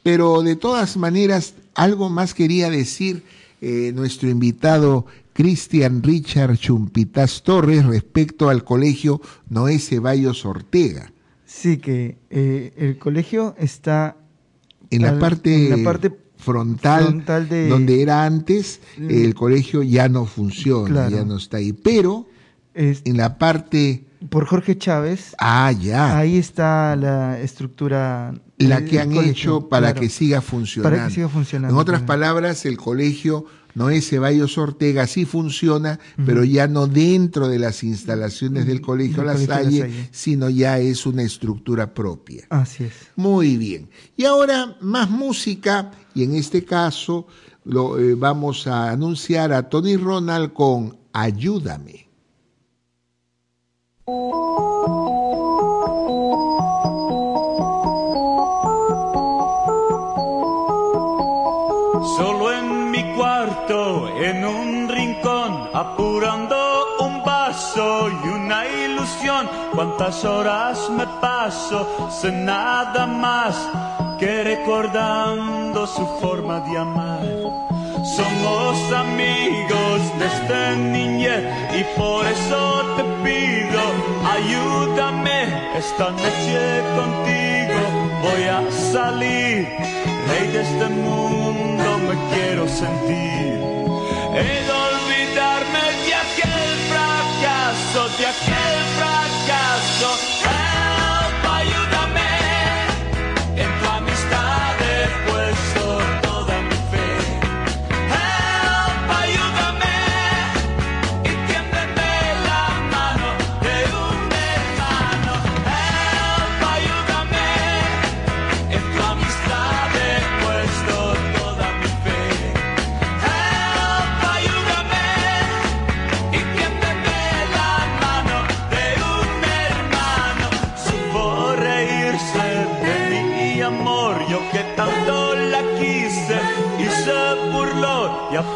pero 0.02 0.42
de 0.42 0.56
todas 0.56 0.98
maneras 0.98 1.54
algo 1.74 2.10
más 2.10 2.34
quería 2.34 2.68
decir 2.68 3.22
eh, 3.62 3.92
nuestro 3.94 4.28
invitado 4.28 5.06
Cristian 5.32 6.02
Richard 6.02 6.58
Chumpitas 6.58 7.42
Torres 7.44 7.86
respecto 7.86 8.50
al 8.50 8.62
colegio 8.62 9.22
Noé 9.48 9.78
Ceballos 9.78 10.44
Ortega. 10.44 11.12
Sí, 11.46 11.78
que 11.78 12.18
eh, 12.28 12.74
el 12.76 12.98
colegio 12.98 13.54
está 13.58 14.18
En 14.90 15.00
la 15.00 15.10
al- 15.12 15.18
parte, 15.18 15.64
en 15.72 15.78
la 15.82 15.82
parte 15.82 16.14
frontal, 16.36 17.04
frontal 17.04 17.48
de- 17.48 17.68
donde 17.70 18.02
era 18.02 18.26
antes, 18.26 18.80
Mm. 18.98 19.08
el 19.08 19.34
colegio 19.34 19.82
ya 19.82 20.10
no 20.10 20.26
funciona, 20.26 20.88
Claro. 20.90 21.16
ya 21.16 21.24
no 21.24 21.38
está 21.38 21.56
ahí. 21.56 21.72
Pero 21.72 22.26
es- 22.74 23.00
en 23.06 23.16
la 23.16 23.38
parte... 23.38 24.04
por 24.28 24.46
Jorge 24.46 24.76
Chávez. 24.76 25.34
Ah, 25.38 25.72
ya. 25.72 26.18
Ahí 26.18 26.38
está 26.38 26.96
la 26.96 27.40
estructura. 27.40 28.34
la 28.58 28.84
que 28.84 29.00
han 29.00 29.10
colegio, 29.10 29.30
hecho 29.30 29.68
para 29.68 29.88
claro. 29.88 30.00
que 30.00 30.08
siga 30.08 30.40
funcionando. 30.40 30.96
Para 30.96 31.08
que 31.08 31.14
siga 31.14 31.28
funcionando. 31.28 31.74
En 31.74 31.80
otras 31.80 32.00
claro. 32.00 32.06
palabras, 32.06 32.66
el 32.66 32.76
colegio 32.76 33.46
Noé 33.74 34.00
Ceballos 34.00 34.58
Ortega 34.58 35.06
sí 35.06 35.24
funciona, 35.24 36.00
pero 36.26 36.42
ya 36.42 36.66
no 36.66 36.88
dentro 36.88 37.46
de 37.48 37.60
las 37.60 37.84
instalaciones 37.84 38.66
del 38.66 38.80
colegio 38.80 39.18
Del 39.18 39.26
La 39.26 39.32
Colegio 39.34 39.54
La 39.54 39.62
Salle, 39.62 39.80
Salle. 39.82 40.08
sino 40.10 40.50
ya 40.50 40.78
es 40.80 41.06
una 41.06 41.22
estructura 41.22 41.94
propia. 41.94 42.44
Así 42.50 42.84
es. 42.84 42.92
Muy 43.14 43.56
bien. 43.56 43.88
Y 44.16 44.24
ahora 44.24 44.76
más 44.80 45.08
música, 45.08 45.92
y 46.12 46.24
en 46.24 46.34
este 46.34 46.64
caso 46.64 47.28
lo, 47.64 47.98
eh, 48.00 48.14
vamos 48.14 48.66
a 48.66 48.90
anunciar 48.90 49.52
a 49.52 49.68
Tony 49.68 49.96
Ronald 49.96 50.52
con 50.52 50.98
Ayúdame. 51.12 52.07
Solo 62.16 62.54
en 62.54 62.90
mi 62.90 63.04
cuarto, 63.14 64.08
en 64.16 64.46
un 64.46 64.88
rincón, 64.88 65.68
apurando 65.74 66.56
un 67.00 67.22
vaso 67.22 68.08
y 68.08 68.28
una 68.28 68.66
ilusión. 68.66 69.46
Cuántas 69.74 70.24
horas 70.24 70.88
me 70.88 71.06
paso 71.20 72.08
sin 72.08 72.46
nada 72.46 73.06
más 73.06 73.68
que 74.18 74.42
recordando 74.42 75.86
su 75.86 76.06
forma 76.18 76.60
de 76.60 76.78
amar. 76.78 77.77
Somos 78.16 78.92
amigos 78.92 80.00
desde 80.18 80.76
niñez 80.76 81.44
y 81.78 81.84
por 81.98 82.26
eso 82.26 82.84
te 82.96 83.04
pido, 83.24 83.82
ayúdame 84.36 85.42
esta 85.76 86.10
noche 86.10 86.82
contigo. 86.96 87.80
Voy 88.22 88.44
a 88.44 88.70
salir, 88.92 89.68
rey 90.28 90.48
de 90.52 90.60
este 90.62 90.88
mundo 90.88 91.98
me 92.08 92.14
quiero 92.34 92.66
sentir. 92.66 93.60
He 94.34 94.48
de 94.66 94.72
olvidarme 94.88 95.84
de 96.04 96.14
aquel 96.24 96.70
fracaso, 96.90 98.08
de 98.18 98.26
aquel 98.26 98.57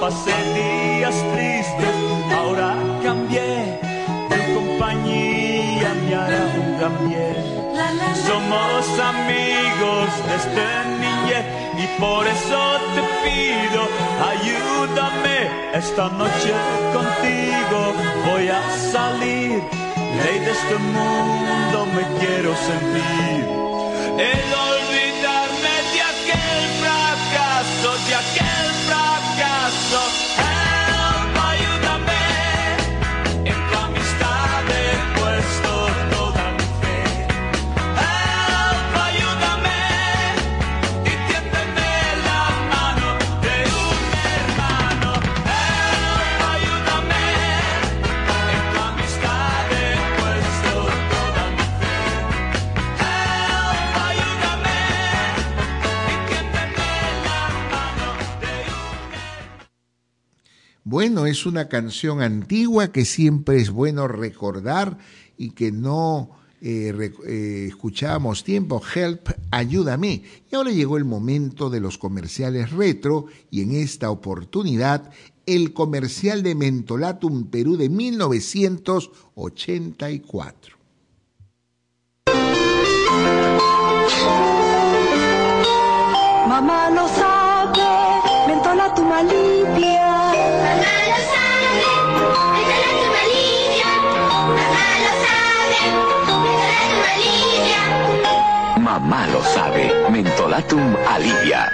pasé 0.02 0.34
días 0.58 1.14
tristes, 1.32 1.96
ahora 2.36 2.74
cambié. 3.04 3.78
Tu 4.30 4.54
compañía 4.58 5.90
me 6.02 6.14
hará 6.20 6.42
un 6.62 7.08
bien. 7.08 7.44
Somos 8.26 8.82
amigos 9.12 10.08
desde 10.30 10.66
niñez 11.02 11.44
y 11.82 11.86
por 12.00 12.26
eso 12.26 12.60
te 12.94 13.02
pido, 13.22 13.80
ayúdame 14.32 15.38
esta 15.72 16.08
noche 16.20 16.52
contigo. 16.96 17.80
Voy 18.26 18.48
a 18.48 18.60
salir, 18.94 19.62
ley 20.22 20.38
de 20.46 20.52
este 20.58 20.76
mundo 20.96 21.78
me 21.94 22.04
quiero 22.18 22.50
sentir. 22.70 23.40
El 24.32 24.71
Es 61.26 61.46
una 61.46 61.68
canción 61.68 62.22
antigua 62.22 62.92
que 62.92 63.04
siempre 63.04 63.58
es 63.58 63.70
bueno 63.70 64.08
recordar 64.08 64.98
y 65.36 65.50
que 65.50 65.70
no 65.72 66.30
eh, 66.60 67.12
eh, 67.26 67.66
escuchábamos 67.68 68.44
tiempo. 68.44 68.80
Help, 68.94 69.30
ayúdame. 69.50 70.22
Y 70.50 70.54
ahora 70.54 70.70
llegó 70.70 70.96
el 70.96 71.04
momento 71.04 71.68
de 71.70 71.80
los 71.80 71.98
comerciales 71.98 72.70
retro 72.70 73.26
y 73.50 73.62
en 73.62 73.74
esta 73.74 74.10
oportunidad 74.10 75.10
el 75.46 75.72
comercial 75.72 76.42
de 76.42 76.54
Mentolatum 76.54 77.46
Perú 77.46 77.76
de 77.76 77.88
1984. 77.88 80.76
Mamá 86.48 86.90
lo 86.90 87.08
sabe, 87.08 87.21
Mamá 99.02 99.26
lo 99.26 99.42
sabe, 99.42 99.90
Mentolatum 100.10 100.94
alivia. 101.08 101.68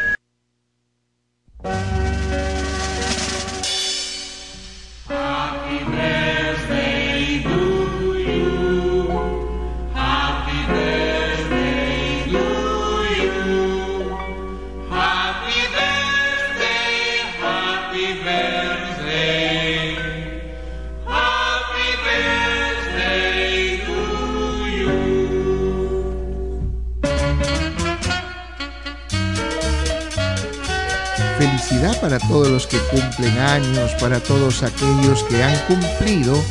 Para 32.00 32.18
todos 32.18 32.48
los 32.48 32.66
que 32.66 32.78
cumplen 32.90 33.36
años, 33.38 33.92
para 34.00 34.20
todos 34.20 34.62
aquellos 34.62 35.22
que 35.24 35.42
han 35.42 35.58
cumplido 35.66 36.42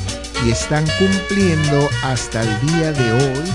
y 0.46 0.52
están 0.52 0.86
cumpliendo 1.00 1.90
hasta 2.04 2.42
el 2.42 2.68
día 2.68 2.92
de 2.92 3.12
hoy 3.12 3.50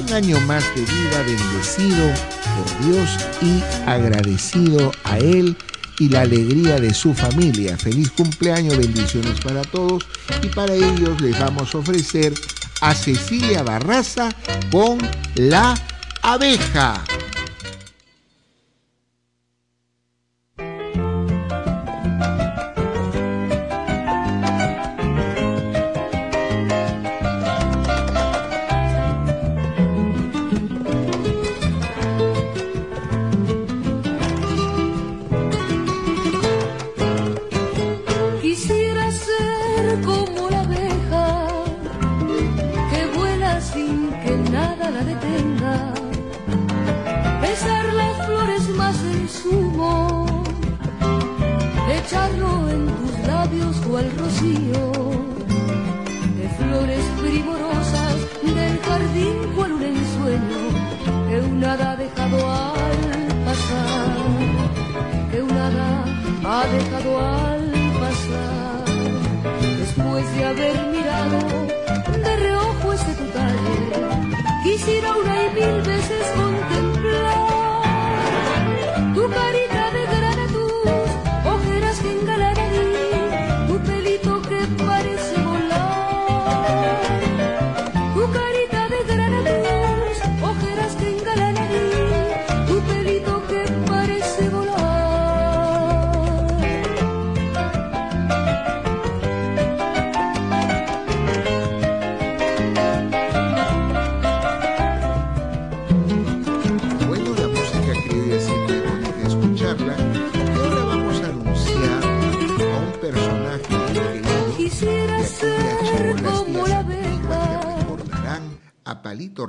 un 0.00 0.12
año 0.12 0.40
más 0.40 0.64
de 0.74 0.82
vida 0.82 1.22
bendecido 1.24 2.12
por 2.56 2.86
Dios 2.86 3.16
y 3.42 3.88
agradecido 3.88 4.92
a 5.04 5.18
Él 5.18 5.56
y 5.98 6.08
la 6.08 6.22
alegría 6.22 6.80
de 6.80 6.92
su 6.94 7.14
familia. 7.14 7.76
Feliz 7.76 8.10
cumpleaños, 8.10 8.76
bendiciones 8.76 9.38
para 9.40 9.62
todos 9.62 10.06
y 10.42 10.48
para 10.48 10.74
ellos 10.74 11.20
les 11.20 11.38
vamos 11.38 11.74
a 11.74 11.78
ofrecer 11.78 12.32
a 12.80 12.94
Cecilia 12.94 13.62
Barraza 13.62 14.30
con 14.70 14.98
La 15.34 15.74
Abeja. 16.22 17.04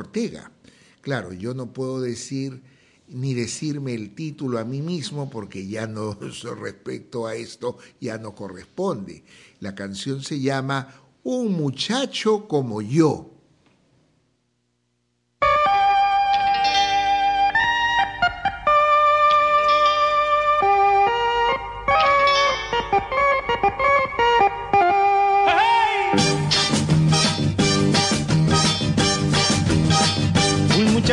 Ortega. 0.01 0.51
Claro, 1.01 1.33
yo 1.33 1.53
no 1.53 1.73
puedo 1.73 2.01
decir 2.01 2.61
ni 3.07 3.33
decirme 3.33 3.93
el 3.93 4.15
título 4.15 4.59
a 4.59 4.63
mí 4.63 4.81
mismo 4.81 5.29
porque 5.29 5.67
ya 5.67 5.85
no 5.87 6.17
respecto 6.61 7.27
a 7.27 7.35
esto 7.35 7.77
ya 7.99 8.17
no 8.17 8.33
corresponde. 8.35 9.23
La 9.59 9.75
canción 9.75 10.23
se 10.23 10.39
llama 10.39 10.93
Un 11.23 11.53
muchacho 11.53 12.47
como 12.47 12.81
yo. 12.81 13.31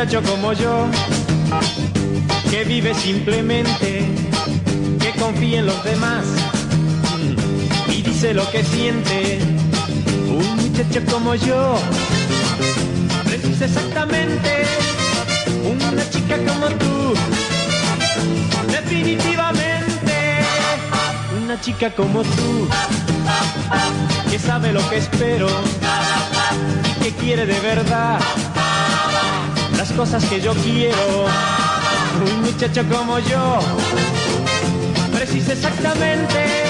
Muchacho 0.00 0.22
como 0.30 0.52
yo, 0.52 0.86
que 2.52 2.62
vive 2.62 2.94
simplemente, 2.94 4.06
que 5.00 5.10
confía 5.18 5.58
en 5.58 5.66
los 5.66 5.82
demás 5.82 6.24
y 7.88 8.02
dice 8.02 8.32
lo 8.32 8.48
que 8.52 8.62
siente. 8.62 9.40
Un 10.28 10.56
muchacho 10.56 11.00
como 11.12 11.34
yo, 11.34 11.74
precisa 13.24 13.64
exactamente 13.64 14.62
una 15.64 16.08
chica 16.10 16.36
como 16.46 16.68
tú. 16.76 17.14
Definitivamente, 18.70 20.14
una 21.42 21.60
chica 21.60 21.90
como 21.90 22.22
tú, 22.22 22.68
que 24.30 24.38
sabe 24.38 24.72
lo 24.72 24.88
que 24.90 24.98
espero 24.98 25.48
y 27.00 27.02
que 27.02 27.12
quiere 27.16 27.46
de 27.46 27.58
verdad 27.58 28.20
cosas 29.92 30.24
que 30.24 30.40
yo 30.40 30.52
quiero. 30.54 31.26
Un 32.24 32.42
muchacho 32.42 32.82
como 32.90 33.18
yo 33.20 33.58
precisa 35.12 35.52
exactamente 35.52 36.68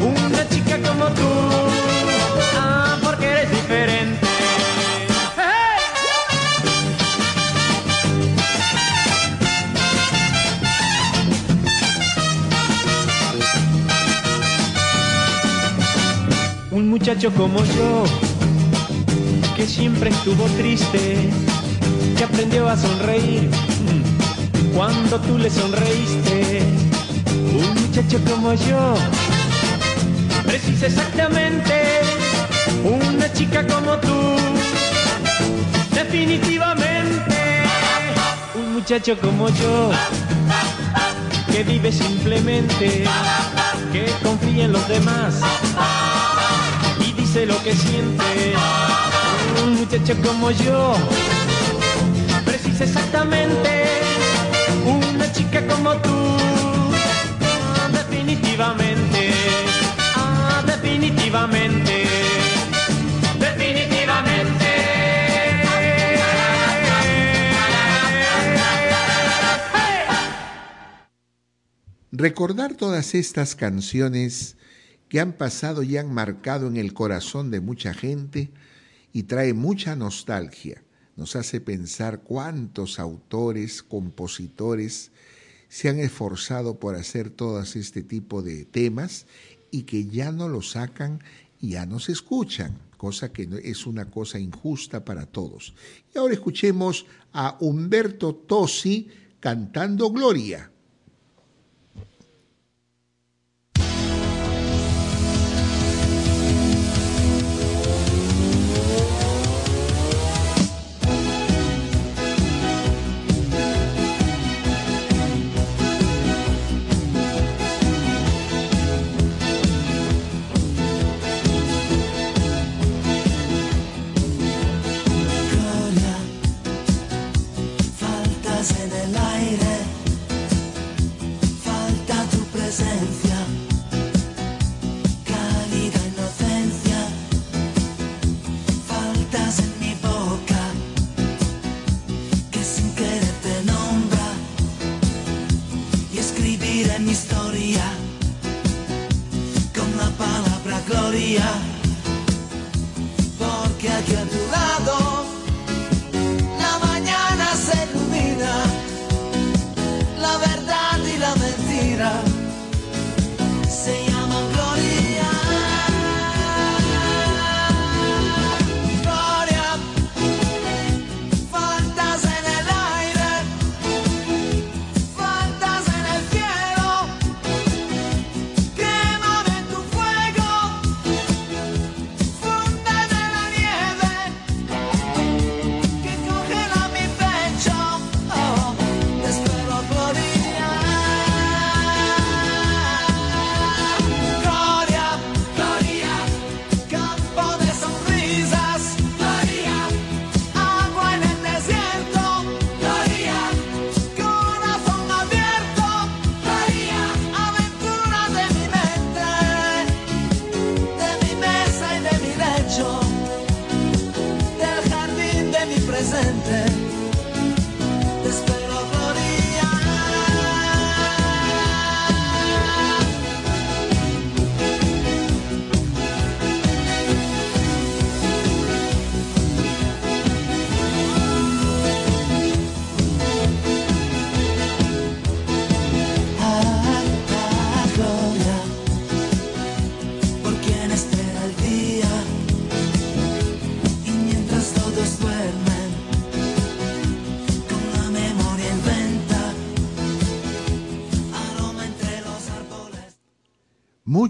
una 0.00 0.48
chica 0.48 0.78
como 0.78 1.06
tú. 1.06 1.28
Ah, 2.56 2.98
porque 3.02 3.26
eres 3.26 3.50
diferente. 3.50 4.26
Un 16.70 16.88
muchacho 16.88 17.32
como 17.32 17.58
yo, 17.64 18.04
que 19.56 19.66
siempre 19.66 20.10
estuvo 20.10 20.44
triste, 20.56 21.30
que 22.20 22.24
aprendió 22.24 22.68
a 22.68 22.76
sonreír 22.76 23.48
mm, 23.48 24.76
cuando 24.76 25.18
tú 25.20 25.38
le 25.38 25.48
sonreíste. 25.48 26.60
Un 27.50 27.80
muchacho 27.80 28.18
como 28.28 28.52
yo, 28.52 28.94
precisa 30.44 30.88
exactamente 30.88 31.72
una 32.84 33.32
chica 33.32 33.66
como 33.66 33.96
tú. 33.96 34.36
Definitivamente, 35.94 37.62
un 38.54 38.74
muchacho 38.74 39.18
como 39.18 39.48
yo, 39.48 39.90
que 41.50 41.64
vive 41.64 41.90
simplemente, 41.90 43.04
que 43.94 44.12
confía 44.22 44.66
en 44.66 44.72
los 44.72 44.86
demás 44.88 45.36
y 46.98 47.12
dice 47.12 47.46
lo 47.46 47.56
que 47.62 47.74
siente. 47.74 48.54
Un 49.64 49.76
muchacho 49.76 50.14
como 50.22 50.50
yo, 50.50 50.94
exactamente 52.80 53.68
una 54.86 55.30
chica 55.32 55.66
como 55.66 55.94
tú. 55.96 56.36
Definitivamente, 57.92 59.30
ah, 60.16 60.62
definitivamente, 60.66 62.04
definitivamente. 63.38 64.40
Recordar 72.12 72.74
todas 72.74 73.14
estas 73.14 73.54
canciones 73.54 74.56
que 75.08 75.20
han 75.20 75.32
pasado 75.32 75.82
y 75.82 75.96
han 75.96 76.12
marcado 76.12 76.66
en 76.68 76.76
el 76.76 76.92
corazón 76.92 77.50
de 77.50 77.60
mucha 77.60 77.94
gente 77.94 78.50
y 79.12 79.24
trae 79.24 79.54
mucha 79.54 79.96
nostalgia. 79.96 80.82
Nos 81.20 81.36
hace 81.36 81.60
pensar 81.60 82.22
cuántos 82.22 82.98
autores, 82.98 83.82
compositores 83.82 85.12
se 85.68 85.90
han 85.90 85.98
esforzado 85.98 86.80
por 86.80 86.94
hacer 86.94 87.28
todos 87.28 87.76
este 87.76 88.02
tipo 88.02 88.40
de 88.40 88.64
temas 88.64 89.26
y 89.70 89.82
que 89.82 90.06
ya 90.06 90.32
no 90.32 90.48
los 90.48 90.70
sacan 90.70 91.22
y 91.60 91.72
ya 91.72 91.84
no 91.84 91.98
se 92.00 92.12
escuchan, 92.12 92.78
cosa 92.96 93.34
que 93.34 93.46
es 93.64 93.84
una 93.84 94.10
cosa 94.10 94.38
injusta 94.38 95.04
para 95.04 95.26
todos. 95.26 95.74
Y 96.14 96.16
ahora 96.16 96.32
escuchemos 96.32 97.04
a 97.34 97.58
Humberto 97.60 98.34
Tosi 98.34 99.08
cantando. 99.40 100.10
Gloria, 100.12 100.72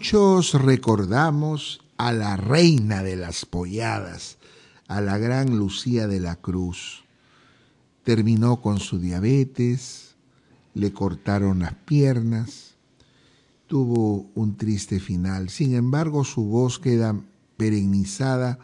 Muchos 0.01 0.55
recordamos 0.55 1.83
a 1.99 2.11
la 2.13 2.35
reina 2.39 3.03
de 3.03 3.17
las 3.17 3.45
polladas, 3.45 4.39
a 4.89 5.03
la 5.03 5.19
gran 5.19 5.59
Lucía 5.59 6.07
de 6.07 6.21
la 6.21 6.37
Cruz. 6.37 7.05
Terminó 8.03 8.63
con 8.63 8.81
su 8.81 8.99
diabetes, 8.99 10.17
le 10.73 10.91
cortaron 10.95 11.59
las 11.59 11.75
piernas, 11.75 12.77
tuvo 13.67 14.31
un 14.35 14.57
triste 14.57 15.01
final. 15.01 15.51
Sin 15.51 15.75
embargo, 15.75 16.25
su 16.25 16.47
voz 16.47 16.79
queda 16.79 17.15
perennizada 17.59 18.59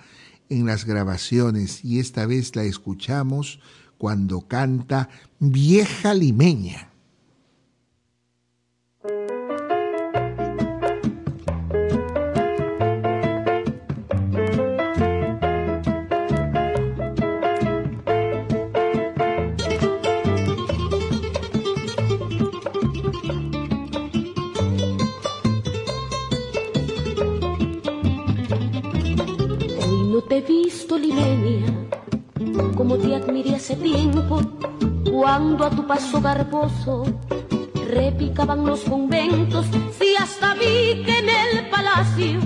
en 0.49 0.65
las 0.65 0.87
grabaciones 0.87 1.85
y 1.85 1.99
esta 1.99 2.25
vez 2.25 2.57
la 2.57 2.63
escuchamos 2.63 3.61
cuando 3.99 4.41
canta 4.49 5.11
Vieja 5.39 6.15
Limeña. 6.15 6.96
He 30.37 30.43
visto, 30.43 30.99
Limenia, 30.99 31.65
como 32.77 32.99
te 32.99 33.15
admiré 33.15 33.55
hace 33.55 33.75
tiempo, 33.75 34.43
cuando 35.11 35.65
a 35.65 35.71
tu 35.71 35.87
paso 35.87 36.21
garboso 36.21 37.05
repicaban 37.89 38.67
los 38.67 38.81
conventos, 38.81 39.65
si 39.99 40.15
hasta 40.15 40.53
vi 40.53 41.03
que 41.07 41.21
en 41.21 41.31
el 41.31 41.71
palacio, 41.71 42.41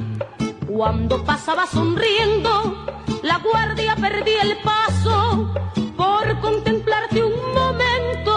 cuando 0.69 1.25
pasaba 1.25 1.67
sonriendo, 1.67 2.77
la 3.25 3.39
guardia 3.39 3.97
perdí 3.97 4.35
el 4.41 4.57
paso 4.59 5.53
por 5.97 6.39
contemplarte 6.39 7.25
un 7.25 7.53
momento. 7.53 8.33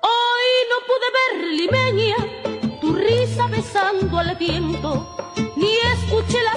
Hoy 0.00 0.48
no 0.70 0.78
pude 0.86 1.08
ver, 1.18 1.34
Limeña, 1.58 2.78
tu 2.80 2.92
risa 2.92 3.48
besando 3.48 4.16
al 4.16 4.36
viento, 4.36 5.16
ni 5.56 5.72
escuché 5.92 6.38
la 6.44 6.55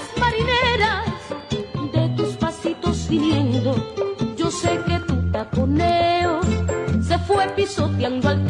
de 1.94 2.10
tus 2.16 2.36
pasitos 2.38 3.08
viniendo. 3.10 3.76
Yo 4.38 4.50
sé 4.52 4.80
que 4.88 5.00
tu 5.00 5.32
taconeo 5.32 6.42
se 7.02 7.18
fue 7.20 7.48
pisoteando 7.56 8.30
al 8.30 8.46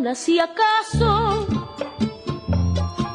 perdona 0.00 0.14
si 0.14 0.38
acaso 0.40 1.46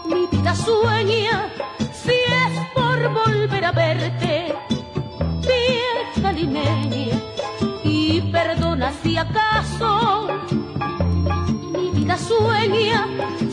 mi 0.05 0.27
vida 0.27 0.53
sueña 0.53 1.49
si 1.91 2.11
es 2.11 2.53
por 2.75 2.99
volver 3.11 3.65
a 3.65 3.71
verte, 3.71 4.53
vieja 5.41 6.31
limeña, 6.31 7.19
y 7.83 8.21
perdona 8.31 8.91
si 9.01 9.17
acaso 9.17 10.27
mi 11.73 11.89
vida 11.89 12.17
sueña 12.19 13.07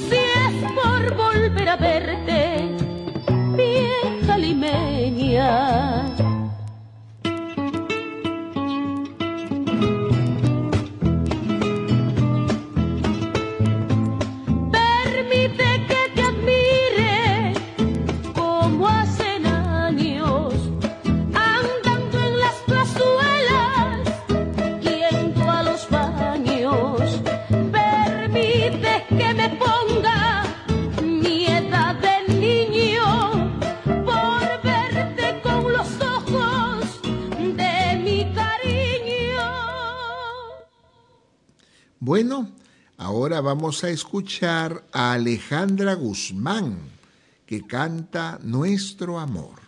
si 0.09 0.17
es 0.17 0.55
por 0.75 1.15
volver 1.17 1.69
a 1.71 1.77
verte. 1.77 2.42
vamos 43.55 43.85
a 43.85 43.91
escuchar 43.91 44.83
a 44.95 45.13
Alejandra 45.13 45.93
Guzmán, 45.93 46.79
que 47.45 47.67
canta 47.67 48.39
Nuestro 48.43 49.19
Amor. 49.19 49.62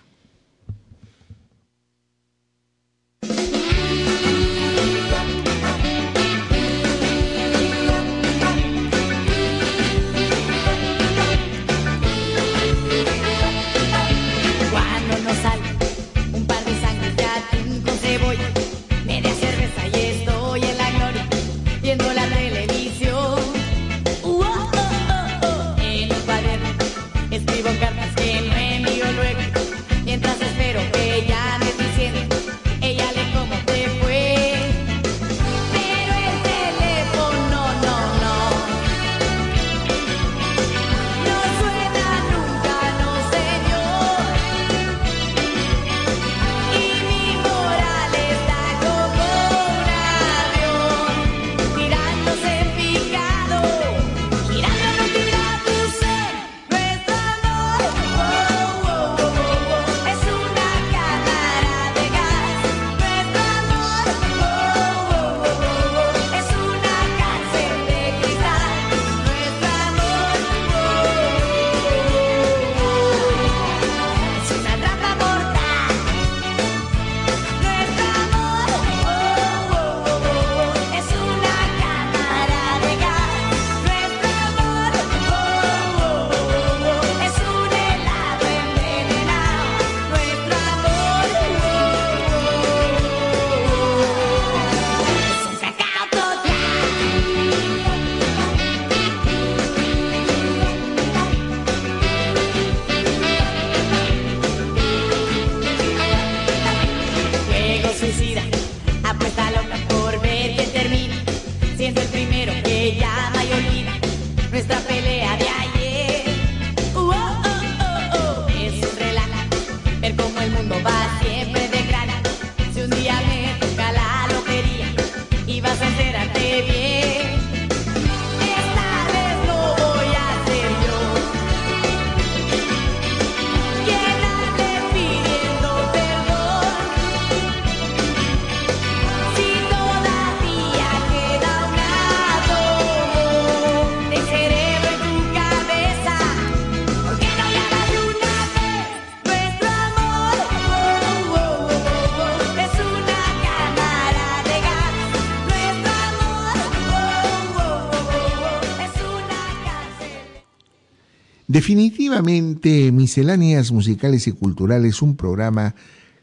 Misceláneas 163.05 163.71
Musicales 163.71 164.27
y 164.29 164.33
Culturales, 164.33 165.03
un 165.03 165.15
programa 165.15 165.75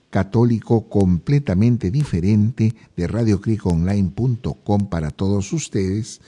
católico 0.09 0.89
completamente 0.89 1.91
diferente 1.91 2.73
de 2.97 3.05
radiocliconline.com 3.05 4.89
para 4.89 5.11
todos 5.11 5.53
ustedes. 5.53 6.21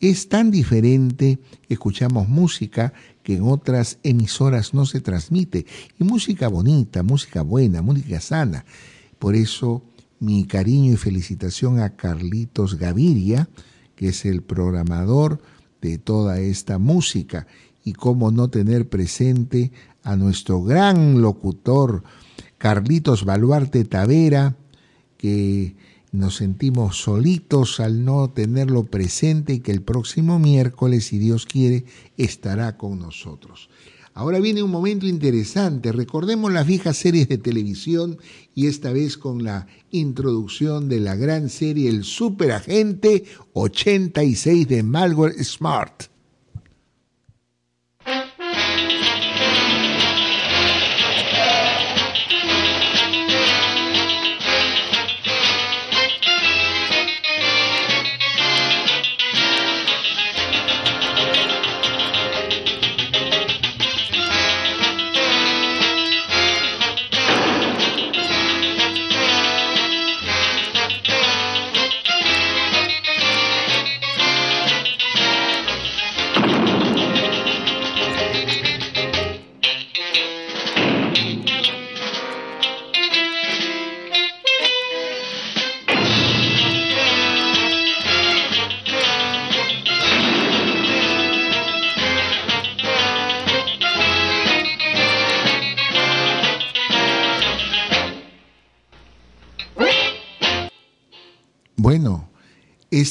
Es 0.00 0.28
tan 0.28 0.50
diferente 0.50 1.38
que 1.68 1.74
escuchamos 1.74 2.28
música 2.28 2.92
que 3.22 3.36
en 3.36 3.44
otras 3.44 4.00
emisoras 4.02 4.74
no 4.74 4.86
se 4.86 5.00
transmite. 5.00 5.66
Y 6.00 6.02
música 6.02 6.48
bonita, 6.48 7.04
música 7.04 7.42
buena, 7.42 7.80
música 7.80 8.20
sana. 8.20 8.64
Por 9.20 9.36
eso 9.36 9.84
mi 10.18 10.46
cariño 10.46 10.94
y 10.94 10.96
felicitación 10.96 11.78
a 11.78 11.94
Carlitos 11.94 12.76
Gaviria, 12.76 13.48
que 13.94 14.08
es 14.08 14.24
el 14.24 14.42
programador 14.42 15.40
de 15.80 15.98
toda 15.98 16.40
esta 16.40 16.78
música. 16.78 17.46
Y 17.84 17.94
cómo 17.94 18.30
no 18.30 18.48
tener 18.48 18.88
presente 18.88 19.72
a 20.02 20.16
nuestro 20.16 20.62
gran 20.62 21.20
locutor, 21.20 22.02
Carlitos 22.58 23.24
Baluarte 23.24 23.84
Tavera, 23.84 24.56
que 25.16 25.76
nos 26.12 26.36
sentimos 26.36 26.98
solitos 27.00 27.80
al 27.80 28.04
no 28.04 28.30
tenerlo 28.30 28.84
presente 28.84 29.54
y 29.54 29.60
que 29.60 29.72
el 29.72 29.82
próximo 29.82 30.38
miércoles, 30.38 31.06
si 31.06 31.18
Dios 31.18 31.46
quiere, 31.46 31.84
estará 32.16 32.76
con 32.76 32.98
nosotros. 32.98 33.70
Ahora 34.14 34.40
viene 34.40 34.62
un 34.62 34.70
momento 34.70 35.06
interesante. 35.06 35.90
Recordemos 35.90 36.52
las 36.52 36.66
viejas 36.66 36.98
series 36.98 37.28
de 37.28 37.38
televisión 37.38 38.18
y 38.54 38.66
esta 38.66 38.92
vez 38.92 39.16
con 39.16 39.42
la 39.42 39.66
introducción 39.90 40.90
de 40.90 41.00
la 41.00 41.16
gran 41.16 41.48
serie 41.48 41.88
El 41.88 42.04
Superagente 42.04 43.24
86 43.54 44.68
de 44.68 44.82
Malware 44.82 45.42
Smart. 45.42 46.11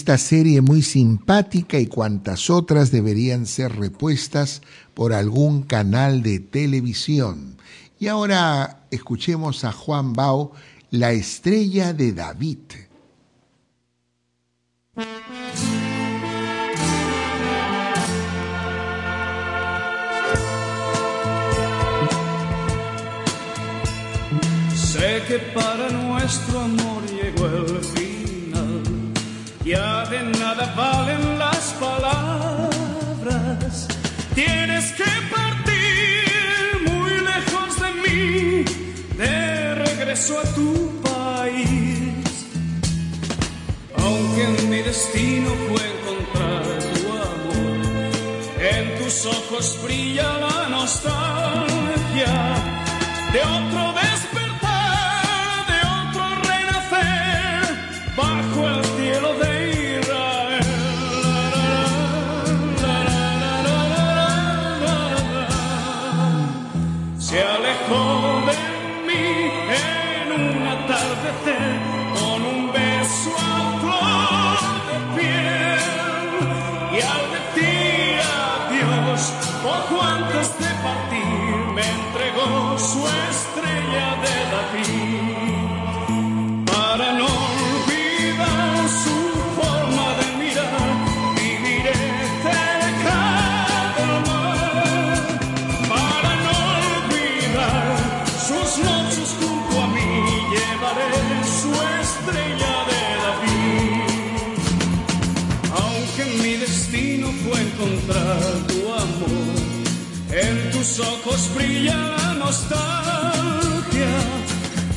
Esta 0.02 0.18
serie 0.18 0.62
muy 0.62 0.82
simpática 0.82 1.78
y 1.78 1.86
cuantas 1.86 2.50
otras 2.50 2.90
deberían 2.90 3.46
ser 3.46 3.76
repuestas 3.76 4.64
por 4.96 5.14
algún 5.14 5.62
canal 5.62 6.24
de 6.24 6.40
televisión. 6.40 7.58
Y 8.00 8.08
ahora 8.08 8.88
escuchemos 8.90 9.64
a 9.64 9.72
Juan 9.72 10.14
Bao, 10.14 10.54
la 10.90 11.12
estrella 11.12 11.94
de 11.94 12.14
David. 12.14 12.58
Sé 24.74 25.22
que 25.28 25.38
para 25.54 25.92
nuestro 25.92 26.60
amor 26.60 27.04
llegó 27.06 27.46
el 27.46 28.01
ya 29.64 30.06
de 30.06 30.24
nada 30.40 30.74
valen 30.76 31.38
las 31.40 31.74
palabras. 31.80 32.88
Tienes 34.34 34.92
que 34.94 35.12
partir 35.30 36.90
muy 36.90 37.12
lejos 37.32 37.80
de 37.84 37.92
mí, 38.04 38.66
de 39.18 39.76
regreso 39.76 40.40
a 40.40 40.44
tu 40.56 41.02
país. 41.02 42.26
Aunque 43.98 44.48
mi 44.70 44.82
destino 44.82 45.50
fue 45.68 45.82
encontrar 45.96 46.64
tu 46.94 47.02
amor, 47.12 47.80
en 48.60 48.84
tus 49.00 49.26
ojos 49.26 49.80
brilla 49.84 50.38
la 50.38 50.70
nostalgia 50.70 51.71
ojos 111.42 111.56
brilla 111.56 111.96
la 111.96 112.34
nostalgia 112.34 114.14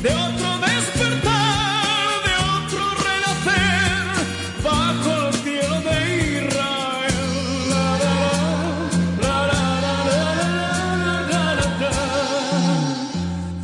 de 0.01 0.09
otro 0.09 0.57
despertar, 0.59 2.23
de 2.25 2.33
otro 2.57 2.83
renacer 3.05 4.03
bajo 4.63 5.27
el 5.27 5.33
cielo 5.33 5.77
de 5.81 5.97
Israel. 6.37 7.13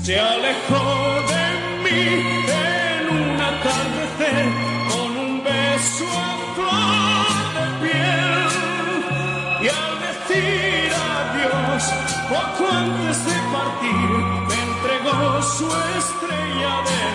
Se 0.02 0.20
alejó. 0.20 0.81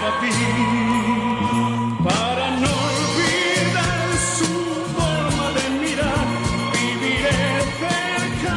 De 0.06 0.28
David 0.28 2.04
para 2.04 2.60
no 2.60 2.68
olvidar 2.68 4.08
su 4.38 4.46
forma 4.94 5.52
de 5.52 5.64
mirar 5.80 6.26
viviré 6.72 7.42
cerca 7.80 8.56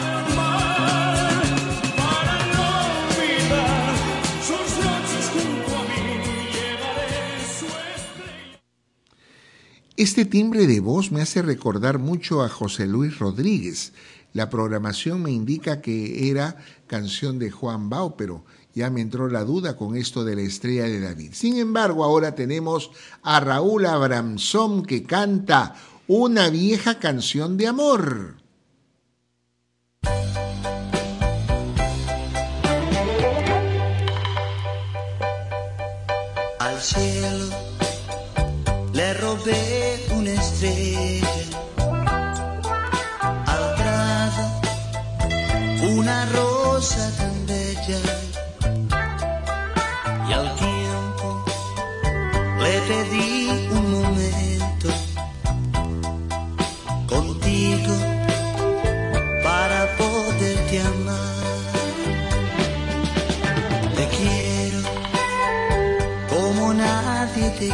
del 0.00 0.36
mar 0.36 1.42
para 1.96 2.36
no 2.54 2.64
olvidar 3.06 3.94
sus 4.42 4.68
noches 4.84 5.24
junto 5.32 5.70
a 5.76 5.82
mí 5.82 6.04
llevaré 6.52 7.22
su 7.58 7.66
estrella 7.66 8.58
Este 9.96 10.24
timbre 10.24 10.66
de 10.66 10.80
voz 10.80 11.12
me 11.12 11.22
hace 11.22 11.42
recordar 11.42 11.98
mucho 12.00 12.42
a 12.42 12.48
José 12.48 12.86
Luis 12.86 13.18
Rodríguez. 13.18 13.92
La 14.32 14.50
programación 14.50 15.22
me 15.22 15.30
indica 15.30 15.80
que 15.80 16.28
era 16.28 16.56
canción 16.88 17.38
de 17.38 17.52
Juan 17.52 17.88
Bao, 17.88 18.16
pero 18.16 18.44
ya 18.74 18.90
me 18.90 19.00
entró 19.00 19.28
la 19.28 19.44
duda 19.44 19.76
con 19.76 19.96
esto 19.96 20.24
de 20.24 20.34
la 20.34 20.42
estrella 20.42 20.84
de 20.84 20.98
David. 20.98 21.30
Sin 21.32 21.58
embargo, 21.58 22.02
ahora 22.02 22.34
tenemos 22.34 22.90
a 23.22 23.38
Raúl 23.38 23.86
Abramson 23.86 24.84
que 24.84 25.04
canta 25.04 25.76
una 26.08 26.50
vieja 26.50 26.98
canción 26.98 27.56
de 27.56 27.68
amor. 27.68 28.34
Al 36.58 36.80
cielo 36.80 37.46
le 38.92 39.14
robé 39.14 40.06
una 40.16 40.32
estrella, 40.32 41.28
al 43.46 43.74
prado 43.76 44.60
una 45.96 46.26
rosa. 46.26 47.23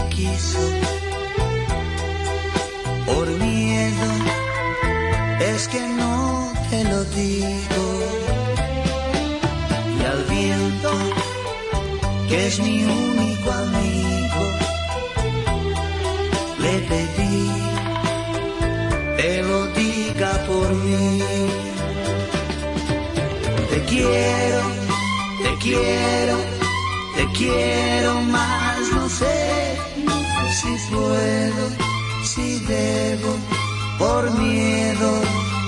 Quiso. 0.08 0.64
Por 3.06 3.28
miedo 3.28 4.08
es 5.40 5.68
que 5.68 5.80
no 5.80 6.52
te 6.70 6.84
lo 6.84 7.04
digo. 7.04 7.84
Y 9.98 10.04
al 10.04 10.24
viento, 10.24 10.90
que 12.28 12.46
es 12.46 12.60
mi 12.60 12.84
único 12.84 13.50
amigo, 13.52 14.44
le 16.58 16.78
pedí 16.88 17.70
te 19.20 19.42
lo 19.42 19.66
diga 19.74 20.32
por 20.46 20.74
mí. 20.74 21.22
Te 23.70 23.78
quiero, 23.90 24.62
te 25.42 25.50
quiero, 25.64 26.36
te 27.16 27.24
quiero 27.38 28.20
más, 28.22 28.69
puedo, 30.90 31.70
si 32.24 32.58
debo, 32.66 33.36
por 33.98 34.30
miedo 34.38 35.10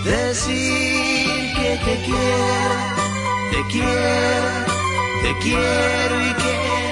decir 0.05 1.55
que 1.57 1.71
te 1.85 1.95
quiero, 2.05 2.77
te 3.51 3.61
quiero, 3.73 4.49
te 5.23 5.39
quiero 5.43 6.15
y 6.21 6.35
que 6.43 6.92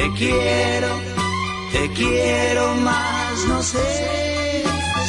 te 0.00 0.10
quiero, 0.12 0.88
te 1.72 1.90
quiero 1.92 2.74
más, 2.76 3.44
no 3.48 3.62
sé 3.62 4.64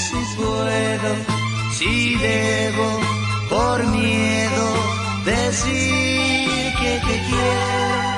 si 0.06 0.36
puedo, 0.36 1.12
si 1.78 2.16
debo, 2.16 3.00
por 3.50 3.88
miedo 3.88 4.66
decir 5.24 6.74
que 6.82 6.94
te 7.08 7.16
quiero, 7.30 8.18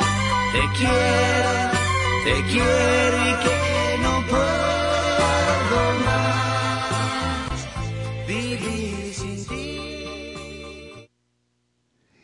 te 0.54 0.64
quiero, 0.80 1.52
te 2.26 2.36
quiero 2.52 3.18
y 3.30 3.34
que 3.44 3.73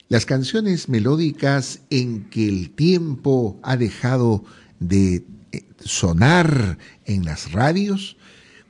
Las 0.10 0.26
canciones 0.26 0.89
melódicas 0.89 1.82
en 1.91 2.32
que 2.32 2.49
el 2.49 2.72
tiempo 2.72 3.60
ha 3.62 3.78
dejado 3.78 4.43
de 4.80 5.24
eh, 5.51 5.62
sonar 5.86 6.80
en 7.05 7.26
las 7.26 7.51
radios, 7.51 8.18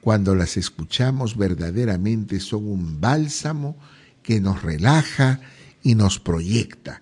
cuando 0.01 0.35
las 0.35 0.57
escuchamos 0.57 1.37
verdaderamente 1.37 2.41
son 2.41 2.67
un 2.67 2.99
bálsamo 2.99 3.77
que 4.21 4.41
nos 4.41 4.63
relaja 4.63 5.39
y 5.81 5.95
nos 5.95 6.19
proyecta. 6.19 7.01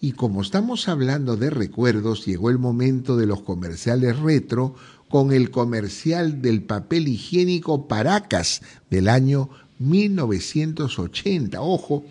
Y 0.00 0.12
como 0.12 0.40
estamos 0.40 0.88
hablando 0.88 1.36
de 1.36 1.50
recuerdos, 1.50 2.24
llegó 2.24 2.48
el 2.48 2.58
momento 2.58 3.18
de 3.18 3.26
los 3.26 3.42
comerciales 3.42 4.18
retro 4.18 4.74
con 5.10 5.30
el 5.30 5.50
comercial 5.50 6.40
del 6.40 6.62
papel 6.62 7.06
higiénico 7.06 7.86
Paracas 7.86 8.62
del 8.88 9.10
año 9.10 9.50
1980. 9.78 11.60
Ojo, 11.60 12.04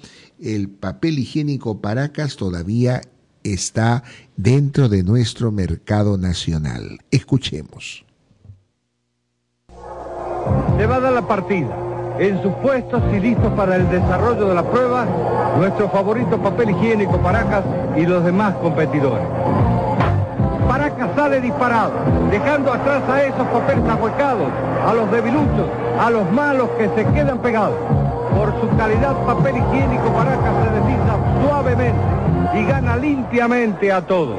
el 0.44 0.70
papel 0.70 1.20
higiénico 1.20 1.80
Paracas 1.80 2.36
todavía 2.36 3.02
está 3.44 4.04
dentro 4.36 4.89
de 4.89 5.04
nuestro 5.04 5.52
mercado 5.52 6.18
nacional. 6.18 7.00
Escuchemos. 7.12 8.06
Llevada 10.78 11.12
la 11.12 11.26
partida, 11.28 11.76
en 12.20 12.41
sus 12.41 12.54
puestos 12.56 13.02
y 13.14 13.20
listos 13.20 13.54
para 13.54 13.78
el 13.78 13.89
desarrollo 13.89 14.50
de 14.50 14.56
la 14.56 14.70
prueba, 14.70 15.06
nuestro 15.58 15.89
favorito 15.89 16.41
papel 16.41 16.72
higiénico 16.72 17.18
Paracas 17.22 17.64
y 17.96 18.06
los 18.06 18.24
demás 18.26 18.56
competidores. 18.56 19.26
Paracas 20.68 21.10
sale 21.16 21.39
disparado, 21.39 21.94
dejando 22.32 22.74
atrás 22.74 23.04
a 23.10 23.24
esos 23.24 23.48
papeles 23.48 23.84
ahuecados, 23.88 24.52
a 24.86 24.94
los 24.94 25.12
debiluchos, 25.12 25.70
a 26.00 26.10
los 26.10 26.30
malos 26.32 26.70
que 26.78 26.89
se 26.96 27.06
quedan 27.14 27.39
pegados. 27.39 28.03
Por 28.36 28.60
su 28.60 28.78
calidad, 28.78 29.16
papel 29.26 29.58
higiénico 29.58 30.12
Paracas 30.14 30.66
se 30.66 30.72
desliza 30.72 31.42
suavemente 31.42 32.60
y 32.60 32.66
gana 32.66 32.98
limpiamente 32.98 33.92
a 33.92 34.06
todos. 34.06 34.38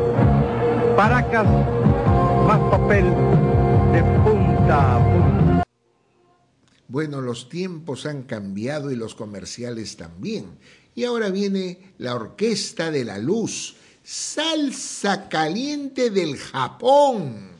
Paracas, 0.96 1.46
más 2.46 2.58
papel 2.70 3.04
de 3.92 4.02
punta 4.24 4.96
a 4.96 4.98
punta. 4.98 5.64
Bueno, 6.88 7.20
los 7.20 7.48
tiempos 7.48 8.06
han 8.06 8.22
cambiado 8.22 8.90
y 8.90 8.96
los 8.96 9.14
comerciales 9.14 9.96
también. 9.96 10.58
Y 10.94 11.04
ahora 11.04 11.30
viene 11.30 11.94
la 11.98 12.14
Orquesta 12.14 12.90
de 12.90 13.04
la 13.04 13.18
Luz, 13.18 13.76
Salsa 14.02 15.28
Caliente 15.28 16.10
del 16.10 16.36
Japón. 16.36 17.53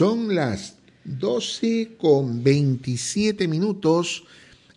Son 0.00 0.34
las 0.34 0.76
12 1.04 1.98
con 1.98 2.42
27 2.42 3.46
minutos 3.48 4.24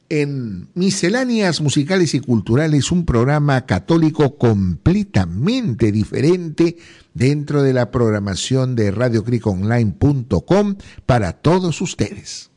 en 0.09 0.67
Misceláneas 0.73 1.61
Musicales 1.61 2.13
y 2.13 2.19
Culturales, 2.19 2.91
un 2.91 3.05
programa 3.05 3.65
católico 3.65 4.37
completamente 4.37 5.93
diferente 5.93 6.75
dentro 7.13 7.63
de 7.63 7.71
la 7.71 7.89
programación 7.89 8.75
de 8.75 8.91
RadioCricOnline.com 8.91 10.75
para 11.05 11.31
todos 11.31 11.79
ustedes. 11.79 12.51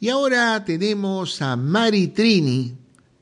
Y 0.00 0.08
ahora 0.08 0.64
tenemos 0.64 1.40
a 1.42 1.54
Mari 1.54 2.08
Trini. 2.08 2.76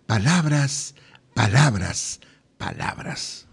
Palabras, 0.06 0.94
palabras, 1.34 2.20
palabras. 2.60 3.46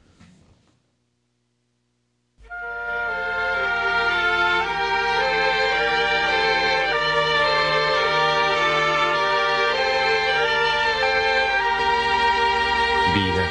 Vida, 13.16 13.46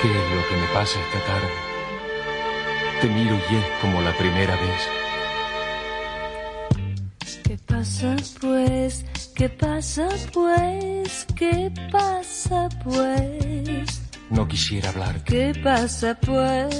¿qué 0.00 0.08
es 0.08 0.30
lo 0.36 0.48
que 0.48 0.56
me 0.56 0.66
pasa 0.74 1.00
esta 1.00 1.20
tarde? 1.26 1.48
Te 3.00 3.08
miro 3.08 3.36
y 3.50 3.56
es 3.56 3.64
como 3.80 4.02
la 4.02 4.12
primera 4.18 4.54
vez. 4.56 4.88
¿Qué 7.42 7.56
pasa 7.66 8.14
pues? 8.40 9.04
¿Qué 9.34 9.48
pasa 9.48 10.06
pues? 10.32 11.26
¿Qué 11.34 11.72
pasa 11.90 12.68
pues? 12.84 14.09
No 14.30 14.46
quisiera 14.48 14.88
hablarte. 14.90 15.24
¿Qué 15.24 15.52
pasa 15.62 16.16
pues? 16.20 16.74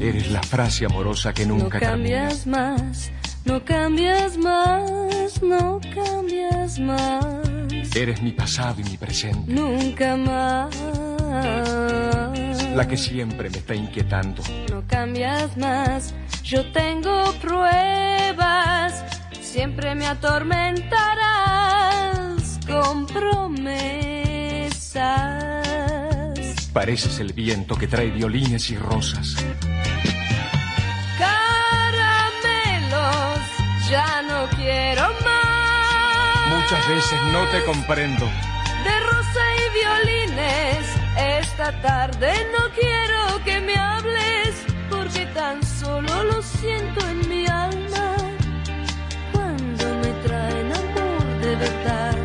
Eres 0.00 0.30
la 0.30 0.42
frase 0.42 0.86
amorosa 0.86 1.32
que 1.34 1.44
No 1.44 1.56
nunca 1.56 1.80
termina. 1.80 2.28
cambias 2.28 2.46
más, 2.46 3.10
no 3.44 3.64
cambias 3.64 4.36
más, 4.38 5.42
no 5.42 5.80
cambias 5.94 6.78
más, 6.78 7.24
Eres 7.96 8.22
mi 8.22 8.30
pasado 8.32 8.80
y 8.80 8.84
mi 8.84 8.96
presente. 8.96 9.52
nunca 9.52 10.16
más. 10.16 10.74
La 12.76 12.86
que 12.86 12.96
siempre 12.96 13.50
me 13.50 13.58
está 13.58 13.74
inquietando. 13.74 14.40
No 14.70 14.84
cambias 14.86 15.56
más, 15.56 16.14
yo 16.44 16.70
tengo 16.70 17.32
pruebas, 17.42 19.04
siempre 19.40 19.96
me 19.96 20.06
atormentarás 20.06 22.60
con 22.68 23.04
promesas. 23.06 24.17
Pareces 26.72 27.20
el 27.20 27.34
viento 27.34 27.76
que 27.76 27.86
trae 27.86 28.10
violines 28.10 28.70
y 28.70 28.76
rosas. 28.78 29.36
Caramelos, 31.18 32.30
ya 33.90 34.22
no 34.22 34.48
quiero 34.56 35.02
más. 35.24 36.62
Muchas 36.62 36.88
veces 36.88 37.20
no 37.32 37.46
te 37.48 37.62
comprendo. 37.64 38.24
De 38.24 39.00
rosa 39.10 39.40
y 39.56 39.68
violines, 39.78 40.78
esta 41.18 41.78
tarde 41.82 42.46
no 42.58 42.70
quiero 42.70 43.44
que 43.44 43.60
me 43.60 43.76
hables, 43.76 44.54
porque 44.88 45.26
tan 45.34 45.62
solo 45.62 46.24
lo 46.24 46.40
siento 46.40 47.06
en 47.06 47.28
mi 47.28 47.46
alma. 47.46 48.16
Cuando 49.32 49.94
me 49.96 50.12
traen 50.26 50.72
amor 50.72 51.40
de 51.42 51.56
verdad, 51.56 52.16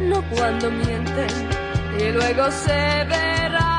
no 0.00 0.22
cuando 0.30 0.70
mienten 0.70 1.55
y 1.98 2.12
luego 2.12 2.50
se 2.50 3.04
verá. 3.04 3.72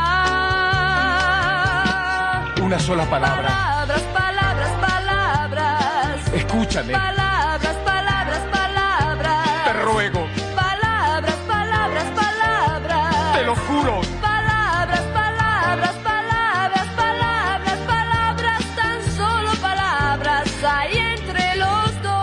Una 2.62 2.80
sola 2.80 3.06
palabra. 3.06 3.48
Palabras, 3.48 4.02
palabras, 4.14 4.72
palabras. 4.82 6.34
Escúchame. 6.34 6.94
Palabras, 6.94 7.76
palabras, 7.86 8.40
palabras. 8.52 9.64
Te 9.66 9.74
ruego. 9.74 10.28
Palabras, 10.56 11.36
palabras, 11.48 12.06
palabras. 12.16 13.34
Te 13.34 13.44
lo 13.44 13.56
juro. 13.56 14.02
Palabras, 14.22 15.02
palabras, 15.14 15.96
palabras, 16.04 16.88
palabras, 16.96 17.78
palabras, 17.88 18.64
tan 18.76 19.02
solo 19.16 19.52
palabras 19.62 20.64
hay 20.64 20.98
entre 20.98 21.56
los 21.56 22.04
dos. 22.04 22.22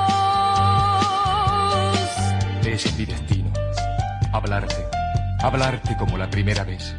Ese 2.66 2.88
es 2.88 2.98
mi 2.98 3.06
destino. 3.06 3.50
Hablarte. 4.32 4.93
Hablarte 5.44 5.94
como 5.98 6.16
la 6.16 6.30
primera 6.30 6.64
vez. 6.64 6.96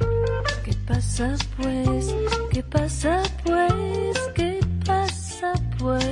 ¿Qué 0.64 0.72
pasa 0.88 1.36
pues? 1.58 2.14
¿Qué 2.52 2.62
pasa 2.62 3.24
pues? 3.44 4.20
¿Qué 4.36 4.60
pasa 4.86 5.54
pues? 5.80 6.06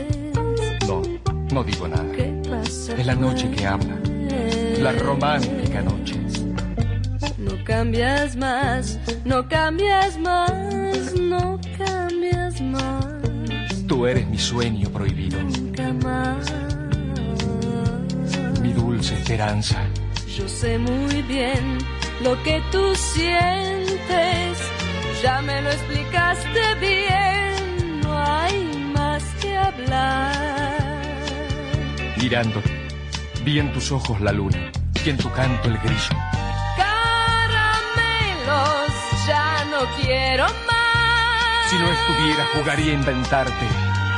No, 0.88 1.04
no 1.54 1.64
digo 1.64 1.88
nada. 1.88 2.12
¿Qué 2.12 2.34
pasa? 2.50 2.96
Es 2.96 3.06
la 3.06 3.14
noche 3.14 3.52
que 3.52 3.68
habla. 3.68 3.96
La 4.80 4.90
pues? 4.94 5.04
romántica 5.04 5.84
noche. 5.84 6.20
No 7.38 7.64
cambias 7.64 8.36
más, 8.36 9.00
no 9.26 9.48
cambias 9.48 10.18
más, 10.18 11.14
no 11.14 11.60
cambias 11.78 12.60
más, 12.62 13.86
Tú 13.88 14.08
eres 14.08 14.28
mi 14.28 14.40
sueño 14.40 14.90
prohibido. 14.90 15.40
nunca 15.40 15.94
más. 16.04 16.52
Mi 18.60 18.74
dulce 18.74 19.14
esperanza. 19.14 19.84
Yo 20.36 20.50
sé 20.50 20.80
muy 20.80 21.22
bien 21.22 21.78
lo 22.22 22.42
que 22.44 22.62
tú 22.72 22.96
sientes, 22.96 24.58
ya 25.22 25.42
me 25.42 25.62
lo 25.62 25.70
explicaste 25.70 26.76
bien, 26.76 28.02
no 28.02 28.18
hay 28.18 28.92
más 28.94 29.24
que 29.42 29.58
hablar. 29.58 31.02
Mirándote. 32.18 32.84
Vi 33.44 33.60
en 33.60 33.74
tus 33.74 33.92
ojos 33.92 34.22
la 34.22 34.32
luna. 34.32 34.72
Y 35.06 35.10
en 35.10 35.18
tu 35.18 35.30
canto 35.34 35.68
el 35.68 35.78
grillo. 35.80 36.16
Caramelos, 36.78 38.08
ya 39.28 39.66
no 39.66 39.80
quiero 40.02 40.46
más. 40.46 41.70
Si 41.70 41.78
no 41.78 41.92
estuviera, 41.92 42.48
jugaría 42.54 42.92
a 42.92 42.96
inventarte. 42.96 43.66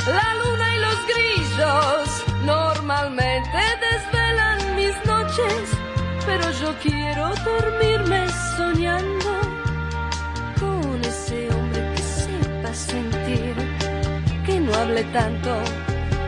La 0.05 0.35
luna 0.43 0.75
y 0.75 0.79
los 0.81 0.97
grillos 1.07 2.23
normalmente 2.43 3.57
desvelan 3.89 4.75
mis 4.75 4.95
noches, 5.05 5.74
yo 6.65 6.73
quiero 6.81 7.29
dormirme 7.45 8.27
soñando 8.57 9.31
con 10.59 10.99
ese 11.05 11.47
hombre 11.53 11.81
que 11.95 12.01
sepa 12.01 12.73
sentir, 12.73 13.55
que 14.45 14.59
no 14.59 14.73
hable 14.73 15.03
tanto 15.05 15.51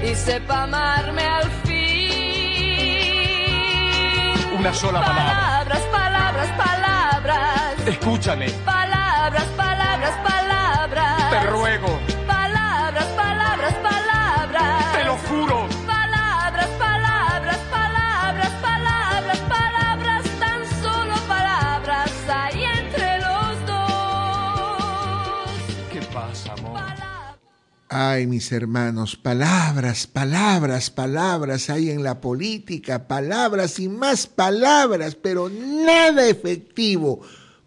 y 0.04 0.14
sepa 0.14 0.64
amarme 0.64 1.24
al 1.26 1.50
fin. 1.66 1.78
Una 4.60 4.74
sola 4.74 5.00
palabra. 5.00 5.34
Palabras, 5.34 5.82
palabras, 5.92 6.50
palabras. 6.66 7.88
Escúchame. 7.88 8.50
Palabras, 8.64 9.46
palabras, 9.58 10.14
palabras. 10.24 11.30
Te 11.32 11.40
ruego. 11.48 12.07
Ay, 28.00 28.28
mis 28.28 28.52
hermanos, 28.52 29.16
palabras, 29.16 30.06
palabras, 30.06 30.92
palabras 30.92 31.68
hay 31.72 31.90
en 31.90 32.04
la 32.04 32.22
política, 32.22 33.08
palabras 33.08 33.80
y 33.80 33.90
más 33.90 34.28
palabras, 34.28 35.16
pero 35.16 35.50
nada 35.50 36.30
efectivo. 36.30 37.22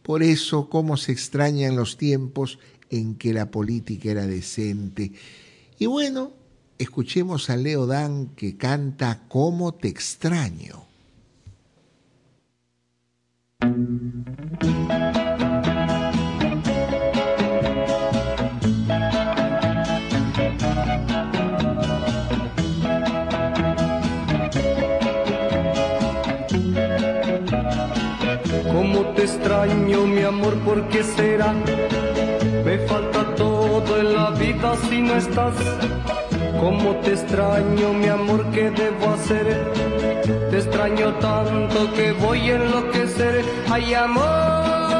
Por 0.05 0.23
eso, 0.23 0.69
cómo 0.69 0.97
se 0.97 1.11
extrañan 1.11 1.75
los 1.75 1.97
tiempos 1.97 2.61
en 2.91 3.17
que 3.17 3.33
la 3.33 3.51
política 3.51 4.13
era 4.13 4.29
decente. 4.29 5.11
Y 5.81 5.87
bueno, 5.87 6.31
escuchemos 6.79 7.51
a 7.51 7.57
Leo 7.57 7.89
Dan 7.89 8.29
que 8.37 8.57
canta 8.57 9.25
Cómo 9.27 9.75
te 9.75 9.89
extraño. 9.89 10.85
Extraño, 29.65 30.07
mi 30.07 30.23
amor, 30.23 30.55
¿por 30.61 30.89
qué 30.89 31.03
será? 31.03 31.53
Me 32.65 32.79
falta 32.87 33.35
todo 33.35 33.99
en 33.99 34.15
la 34.15 34.31
vida 34.31 34.75
si 34.89 35.03
no 35.03 35.15
estás. 35.17 35.55
Cómo 36.59 36.97
te 37.03 37.13
extraño, 37.13 37.93
mi 37.93 38.07
amor, 38.07 38.45
¿qué 38.53 38.71
debo 38.71 39.11
hacer? 39.13 39.47
Te 40.51 40.57
extraño 40.57 41.13
tanto 41.17 41.93
que 41.93 42.13
voy 42.13 42.51
a 42.51 42.57
enloquecer. 42.57 43.45
Ay, 43.71 43.93
amor, 43.95 45.00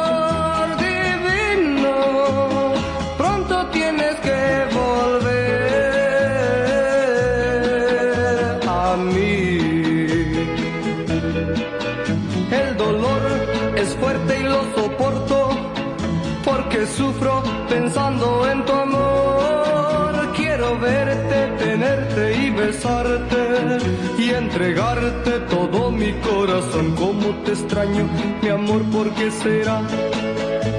entregarte 24.51 25.31
todo 25.49 25.91
mi 25.91 26.11
corazón. 26.19 26.95
Como 26.95 27.27
te 27.43 27.53
extraño, 27.53 28.09
mi 28.41 28.49
amor, 28.49 28.81
¿por 28.91 29.09
qué 29.13 29.31
será? 29.31 29.81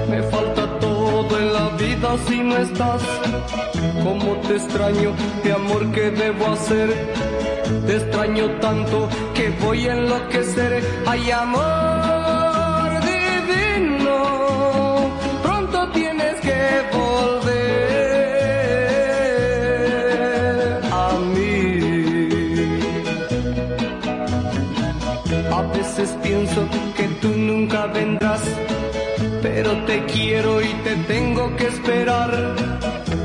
Me 0.09 0.21
falta 0.23 0.79
todo 0.79 1.39
en 1.39 1.53
la 1.53 1.69
vida 1.69 2.15
si 2.27 2.39
no 2.39 2.57
estás. 2.57 3.01
Como 4.03 4.35
te 4.47 4.55
extraño, 4.57 5.13
mi 5.43 5.51
amor, 5.51 5.91
¿qué 5.91 6.11
debo 6.11 6.47
hacer? 6.47 6.89
Te 7.87 7.95
extraño 7.95 8.45
tanto 8.61 9.09
que 9.33 9.49
voy 9.63 9.87
a 9.87 9.93
enloquecer. 9.93 10.83
Ay, 11.07 11.31
amor 11.31 12.22
que 26.95 27.07
tú 27.21 27.29
nunca 27.29 27.87
vendrás, 27.87 28.41
pero 29.41 29.71
te 29.85 30.05
quiero 30.05 30.61
y 30.61 30.71
te 30.85 30.95
tengo 31.07 31.55
que 31.55 31.67
esperar. 31.67 32.55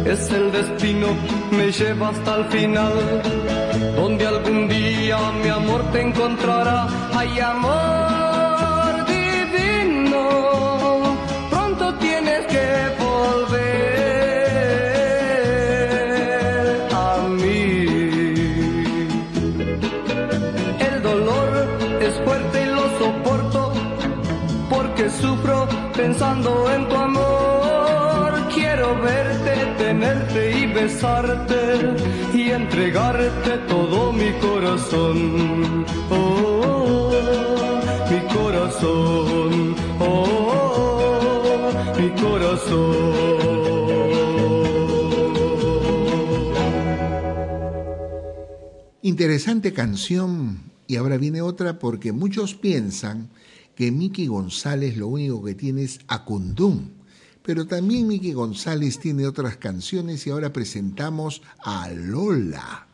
Es 0.05 0.31
el 0.31 0.51
destino, 0.51 1.09
me 1.51 1.71
lleva 1.71 2.09
hasta 2.09 2.37
el 2.37 2.45
final, 2.47 2.93
donde 3.97 4.27
algún 4.27 4.69
día 4.69 5.19
mi 5.43 5.49
amor 5.49 5.83
te 5.93 6.01
encontrará. 6.01 6.89
Ay, 7.13 7.39
amor 7.41 8.18
pensando 26.19 26.69
en 26.73 26.89
tu 26.89 26.97
amor. 26.97 28.49
Quiero 28.53 29.01
verte, 29.01 29.55
tenerte 29.79 30.59
y 30.59 30.67
besarte 30.67 31.95
y 32.35 32.51
entregarte 32.51 33.59
todo 33.69 34.13
mi 34.13 34.33
corazón. 34.41 35.87
Oh, 36.11 37.13
mi 38.11 38.21
corazón. 38.35 39.77
Oh, 40.01 41.71
mi 41.97 42.11
corazón. 42.21 42.97
Interesante 49.03 49.73
canción. 49.73 50.59
Y 50.89 50.97
ahora 50.97 51.17
viene 51.17 51.43
otra 51.43 51.79
porque 51.79 52.11
muchos 52.13 52.55
piensan 52.55 53.29
que 53.79 53.93
Miki 53.93 54.27
González 54.27 54.97
lo 54.97 55.07
único 55.07 55.41
que 55.45 55.55
tiene 55.55 55.85
es 55.85 56.01
Acundum. 56.09 56.89
Pero 57.45 57.65
también 57.69 58.09
Miki 58.09 58.33
González 58.33 58.99
tiene 58.99 59.25
otras 59.25 59.57
canciones 59.57 60.27
y 60.27 60.31
ahora 60.31 60.53
presentamos 60.53 61.43
a 61.63 61.89
Lola. 61.91 62.88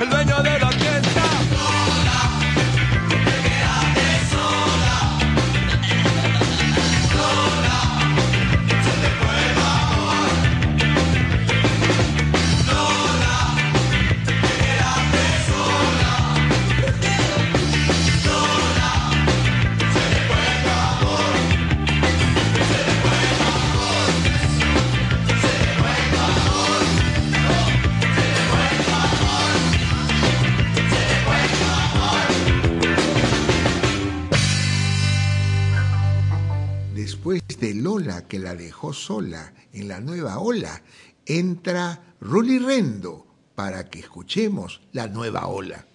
el 0.00 0.10
dueño 0.10 0.42
de 0.42 0.58
la 0.58 0.65
que 38.28 38.38
la 38.38 38.54
dejó 38.54 38.92
sola 38.92 39.54
en 39.72 39.88
la 39.88 40.00
nueva 40.00 40.38
ola, 40.38 40.82
entra 41.26 42.16
Ruli 42.20 42.58
Rendo 42.58 43.26
para 43.54 43.88
que 43.90 44.00
escuchemos 44.00 44.82
la 44.92 45.08
nueva 45.08 45.46
ola. 45.46 45.86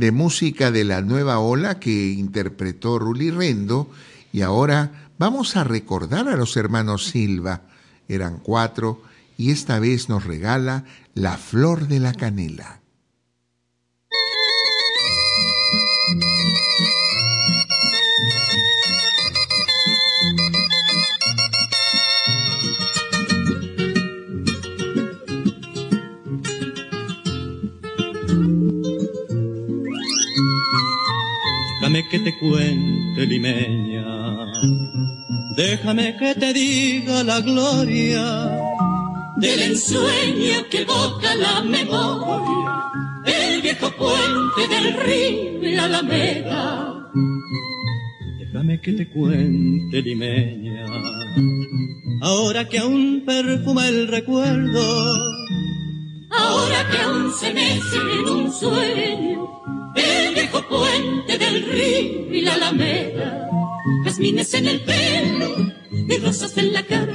De 0.00 0.12
música 0.12 0.70
de 0.70 0.84
la 0.84 1.02
nueva 1.02 1.40
ola 1.40 1.78
que 1.78 2.12
interpretó 2.12 2.98
Ruli 2.98 3.30
Rendo 3.30 3.90
y 4.32 4.40
ahora 4.40 5.10
vamos 5.18 5.58
a 5.58 5.64
recordar 5.64 6.26
a 6.26 6.38
los 6.38 6.56
hermanos 6.56 7.04
Silva. 7.04 7.64
Eran 8.08 8.38
cuatro 8.38 9.02
y 9.36 9.50
esta 9.50 9.78
vez 9.78 10.08
nos 10.08 10.24
regala 10.24 10.86
La 11.12 11.36
Flor 11.36 11.86
de 11.86 12.00
la 12.00 12.14
Canela. 12.14 12.79
Que 32.10 32.18
te 32.18 32.36
cuente, 32.38 33.24
limeña. 33.24 34.04
Déjame 35.56 36.16
que 36.16 36.34
te 36.34 36.52
diga 36.52 37.22
la 37.22 37.40
gloria 37.40 38.50
del 39.36 39.62
ensueño 39.62 40.66
que 40.68 40.82
evoca 40.82 41.34
la 41.36 41.62
memoria, 41.62 42.82
el 43.26 43.62
viejo 43.62 43.90
puente 43.92 44.74
del 44.74 44.94
río 44.94 45.68
y 45.68 45.74
la 45.76 45.84
alameda. 45.84 47.10
Déjame 48.38 48.80
que 48.80 48.92
te 48.92 49.08
cuente, 49.08 50.02
limeña. 50.02 50.86
Ahora 52.22 52.68
que 52.68 52.78
aún 52.80 53.22
perfuma 53.24 53.88
el 53.88 54.08
recuerdo, 54.08 55.30
Ahora 56.32 56.88
que 56.90 56.98
aún 56.98 57.32
se 57.32 57.52
mece 57.52 57.96
en 58.18 58.28
un 58.28 58.52
sueño, 58.52 59.59
el 59.94 60.34
viejo 60.34 60.66
puente 60.68 61.38
del 61.38 61.64
río 61.64 62.32
y 62.32 62.40
la 62.42 62.54
alameda, 62.54 63.48
jazmines 64.04 64.54
en 64.54 64.66
el 64.68 64.80
pelo 64.82 65.56
y 65.92 66.16
rosas 66.18 66.56
en 66.58 66.72
la 66.72 66.82
cara, 66.84 67.14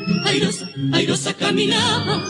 airosa, 0.93 1.33
caminaba, 1.33 2.21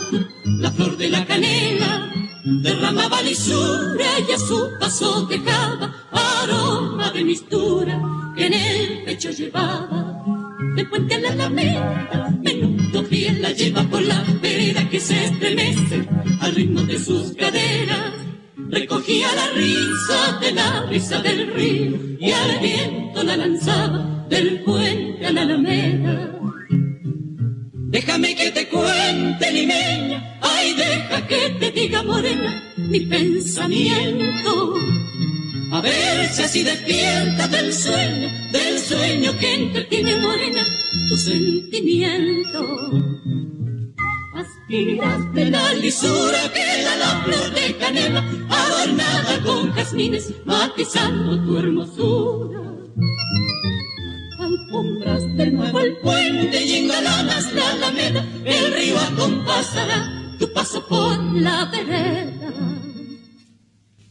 la 0.43 0.71
flor 0.71 0.97
de 0.97 1.09
la 1.09 1.25
canela 1.25 2.11
derramaba 2.43 3.21
lisura 3.21 4.05
y 4.27 4.31
a 4.31 4.37
su 4.37 4.71
paso 4.79 5.25
dejaba 5.25 5.93
aroma 6.11 7.11
de 7.11 7.23
mistura 7.23 7.99
que 8.35 8.45
en 8.47 8.53
el 8.53 9.03
pecho 9.03 9.31
llevaba. 9.31 10.23
Del 10.75 10.89
puente 10.89 11.15
a 11.15 11.19
la 11.19 11.31
alameda, 11.31 12.33
menudo 12.41 13.03
fiel 13.05 13.41
la 13.41 13.51
lleva 13.51 13.83
por 13.83 14.01
la 14.01 14.23
vereda 14.41 14.89
que 14.89 14.99
se 14.99 15.25
estremece 15.25 16.07
al 16.41 16.53
ritmo 16.53 16.81
de 16.81 16.99
sus 16.99 17.33
caderas. 17.33 18.24
Recogía 18.69 19.27
la 19.35 19.47
risa 19.51 20.39
de 20.41 20.51
la 20.51 20.81
brisa 20.87 21.21
del 21.21 21.53
río 21.53 22.17
y 22.19 22.31
al 22.31 22.59
viento 22.59 23.23
la 23.23 23.37
lanzaba 23.37 24.25
del 24.29 24.61
puente 24.61 25.25
a 25.25 25.31
la 25.31 25.41
alameda. 25.41 26.31
Déjame 27.89 28.35
que 28.35 28.51
te 28.51 28.67
cuente, 28.67 29.51
limeña, 29.51 30.37
ay, 30.41 30.73
deja 30.73 31.27
que 31.27 31.49
te 31.59 31.71
diga, 31.71 32.03
morena, 32.03 32.73
mi 32.75 33.01
pensamiento. 33.01 34.73
A 35.71 35.81
ver 35.81 36.27
si 36.29 36.41
así 36.41 36.63
despierta 36.63 37.47
del 37.47 37.73
sueño, 37.73 38.29
del 38.51 38.79
sueño 38.79 39.37
que 39.37 39.53
entretiene, 39.53 40.17
morena, 40.17 40.65
tu 41.09 41.15
sentimiento. 41.15 42.61
De 44.75 45.49
la 45.49 45.73
lisura 45.75 46.51
que 46.53 46.83
la 46.99 47.21
flor 47.23 47.53
de 47.53 47.77
canela, 47.77 48.19
adornada 48.49 49.41
con 49.45 49.71
jazmines, 49.71 50.33
matizando 50.43 51.41
tu 51.45 51.57
hermosura. 51.57 52.59
Alfombras 54.37 55.37
de 55.37 55.51
nuevo 55.51 55.79
el 55.79 55.97
puente 55.99 56.61
y 56.61 56.73
engalanas 56.73 57.53
la 57.53 57.71
alameda, 57.71 58.27
el 58.43 58.73
río 58.73 58.99
acompasará 58.99 60.35
tu 60.39 60.51
paso 60.51 60.85
por 60.85 61.23
la 61.35 61.65
vereda. 61.71 62.53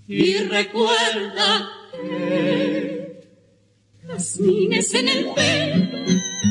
Y 0.09 0.39
recuerda 0.45 1.69
que 1.93 3.21
jazmines 4.09 4.95
en 4.95 5.09
el 5.09 5.27
pelo 5.35 5.99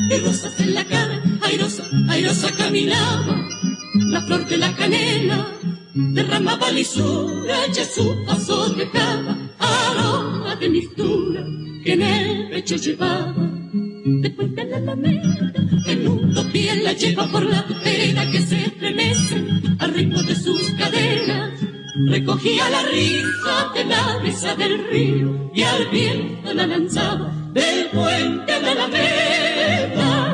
y 0.08 0.18
rosas 0.18 0.60
en 0.60 0.74
la 0.74 0.84
cara, 0.84 1.20
airosa, 1.42 1.82
airosa 2.08 2.50
caminaba, 2.56 3.44
la 3.94 4.22
flor 4.22 4.46
de 4.46 4.56
la 4.56 4.74
canela 4.74 5.46
derramaba 5.94 6.70
lisura, 6.70 7.56
ya 7.72 7.84
su 7.84 8.24
paso 8.26 8.68
dejaba 8.70 9.36
aroma 9.58 10.56
de 10.56 10.68
mistura 10.68 11.44
que 11.84 11.92
en 11.92 12.02
el 12.02 12.50
pecho 12.50 12.76
llevaba. 12.76 13.34
De 14.06 14.30
puente 14.30 14.60
a 14.60 14.64
la 14.64 14.76
alameda, 14.76 15.52
en 15.86 16.08
un 16.08 16.34
pie 16.52 16.76
la 16.82 16.92
lleva 16.92 17.26
por 17.28 17.42
la 17.44 17.64
vereda 17.84 18.30
que 18.30 18.42
se 18.42 18.66
estremece 18.66 19.42
al 19.78 19.94
ritmo 19.94 20.22
de 20.22 20.34
sus 20.34 20.70
caderas. 20.72 21.52
Recogía 22.08 22.68
la 22.68 22.82
risa 22.82 23.72
de 23.74 23.84
la 23.84 24.18
brisa 24.18 24.54
del 24.56 24.84
río 24.88 25.50
y 25.54 25.62
al 25.62 25.86
viento 25.88 26.52
la 26.52 26.66
lanzaba 26.66 27.32
del 27.52 27.86
puente 27.90 28.52
a 28.52 28.60
la 28.60 28.72
alameda. 28.72 30.33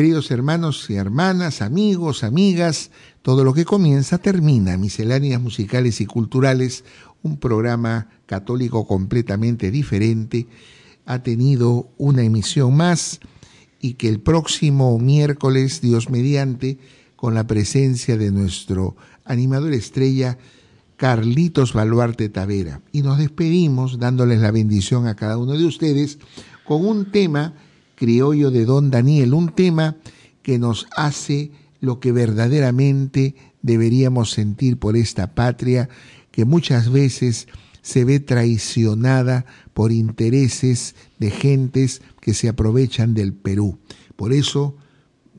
Queridos 0.00 0.30
hermanos 0.30 0.88
y 0.88 0.94
hermanas, 0.94 1.60
amigos, 1.60 2.24
amigas, 2.24 2.90
todo 3.20 3.44
lo 3.44 3.52
que 3.52 3.66
comienza 3.66 4.16
termina. 4.16 4.78
Misceláneas 4.78 5.42
musicales 5.42 6.00
y 6.00 6.06
culturales, 6.06 6.84
un 7.22 7.36
programa 7.36 8.08
católico 8.24 8.86
completamente 8.86 9.70
diferente, 9.70 10.46
ha 11.04 11.22
tenido 11.22 11.90
una 11.98 12.22
emisión 12.22 12.78
más 12.78 13.20
y 13.78 13.92
que 13.92 14.08
el 14.08 14.20
próximo 14.20 14.98
miércoles, 14.98 15.82
Dios 15.82 16.08
mediante, 16.08 16.78
con 17.14 17.34
la 17.34 17.46
presencia 17.46 18.16
de 18.16 18.30
nuestro 18.30 18.96
animador 19.26 19.74
estrella, 19.74 20.38
Carlitos 20.96 21.74
Baluarte 21.74 22.30
Tavera. 22.30 22.80
Y 22.90 23.02
nos 23.02 23.18
despedimos 23.18 23.98
dándoles 23.98 24.40
la 24.40 24.50
bendición 24.50 25.06
a 25.06 25.14
cada 25.14 25.36
uno 25.36 25.58
de 25.58 25.66
ustedes 25.66 26.18
con 26.64 26.86
un 26.86 27.12
tema 27.12 27.52
criollo 28.00 28.50
de 28.50 28.64
Don 28.64 28.90
Daniel, 28.90 29.34
un 29.34 29.50
tema 29.50 29.98
que 30.42 30.58
nos 30.58 30.86
hace 30.96 31.50
lo 31.80 32.00
que 32.00 32.12
verdaderamente 32.12 33.34
deberíamos 33.60 34.30
sentir 34.30 34.78
por 34.78 34.96
esta 34.96 35.34
patria 35.34 35.90
que 36.30 36.46
muchas 36.46 36.90
veces 36.90 37.46
se 37.82 38.06
ve 38.06 38.18
traicionada 38.18 39.44
por 39.74 39.92
intereses 39.92 40.94
de 41.18 41.30
gentes 41.30 42.00
que 42.22 42.32
se 42.32 42.48
aprovechan 42.48 43.12
del 43.12 43.34
Perú. 43.34 43.78
Por 44.16 44.32
eso, 44.32 44.76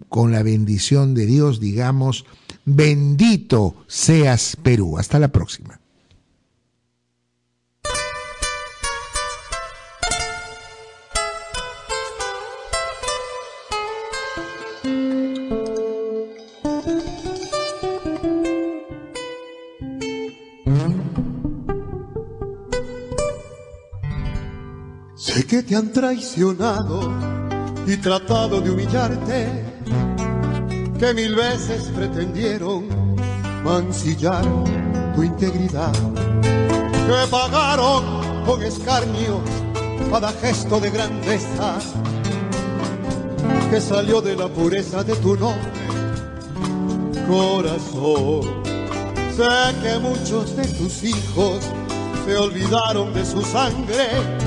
con 0.08 0.32
la 0.32 0.44
bendición 0.44 1.16
de 1.16 1.26
Dios, 1.26 1.60
digamos, 1.60 2.26
bendito 2.66 3.76
seas 3.88 4.56
Perú. 4.62 5.00
Hasta 5.00 5.18
la 5.18 5.32
próxima. 5.32 5.81
Te 25.64 25.76
han 25.76 25.92
traicionado 25.92 27.12
y 27.86 27.98
tratado 27.98 28.62
de 28.62 28.72
humillarte, 28.72 29.66
que 31.00 31.14
mil 31.14 31.36
veces 31.36 31.84
pretendieron 31.96 32.86
mancillar 33.64 34.44
tu 35.16 35.24
integridad, 35.24 35.94
que 36.42 37.28
pagaron 37.30 38.46
con 38.46 38.64
escarnio 38.64 39.42
cada 40.10 40.32
gesto 40.32 40.80
de 40.80 40.90
grandeza 40.90 41.78
que 43.70 43.80
salió 43.80 44.22
de 44.22 44.36
la 44.36 44.48
pureza 44.48 45.04
de 45.04 45.16
tu 45.16 45.36
noble 45.36 45.72
corazón. 47.28 48.64
Sé 49.36 49.76
que 49.82 49.98
muchos 50.00 50.56
de 50.56 50.68
tus 50.68 51.04
hijos 51.04 51.64
se 52.26 52.36
olvidaron 52.36 53.14
de 53.14 53.26
su 53.26 53.42
sangre 53.42 54.41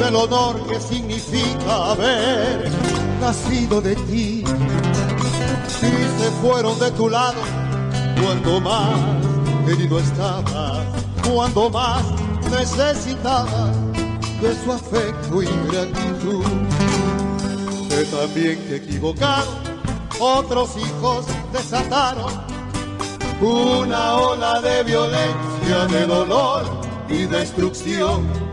del 0.00 0.16
honor 0.16 0.66
que 0.66 0.80
significa 0.80 1.92
haber 1.92 2.70
nacido 3.20 3.80
de 3.80 3.94
ti. 3.96 4.44
Y 5.82 6.22
se 6.22 6.30
fueron 6.42 6.78
de 6.78 6.90
tu 6.92 7.08
lado 7.08 7.40
cuando 8.22 8.60
más 8.60 8.98
herido 9.68 9.98
estabas, 9.98 10.86
cuando 11.32 11.70
más 11.70 12.04
necesitabas 12.50 13.76
de 14.40 14.54
su 14.64 14.72
afecto 14.72 15.42
y 15.42 15.46
gratitud. 15.46 16.44
Sé 17.88 18.04
también 18.06 18.58
que 18.66 18.76
equivocado 18.76 19.74
otros 20.20 20.76
hijos 20.76 21.26
desataron 21.52 22.32
una 23.40 24.14
ola 24.14 24.60
de 24.60 24.82
violencia, 24.84 25.86
de 25.90 26.06
dolor 26.06 26.64
y 27.08 27.26
destrucción 27.26 28.43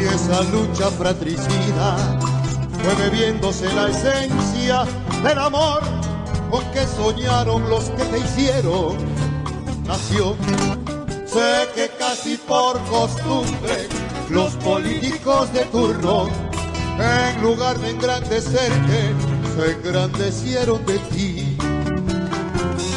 y 0.00 0.04
esa 0.04 0.42
lucha 0.44 0.90
fratricida 0.90 1.96
fue 2.82 2.94
bebiéndose 3.08 3.72
la 3.74 3.88
esencia 3.88 4.84
del 5.22 5.38
amor 5.38 5.82
con 6.50 6.64
que 6.72 6.86
soñaron 6.86 7.68
los 7.68 7.84
que 7.90 8.04
te 8.04 8.18
hicieron 8.18 8.96
nación. 9.86 10.36
Sé 11.26 11.68
que 11.74 11.90
casi 11.98 12.36
por 12.36 12.78
costumbre 12.84 13.88
los 14.30 14.52
políticos 14.56 15.52
de 15.52 15.64
turno, 15.66 16.28
en 16.98 17.42
lugar 17.42 17.78
de 17.78 17.90
engrandecerte, 17.90 19.14
se 19.56 19.72
engrandecieron 19.72 20.84
de 20.86 20.98
ti. 20.98 21.56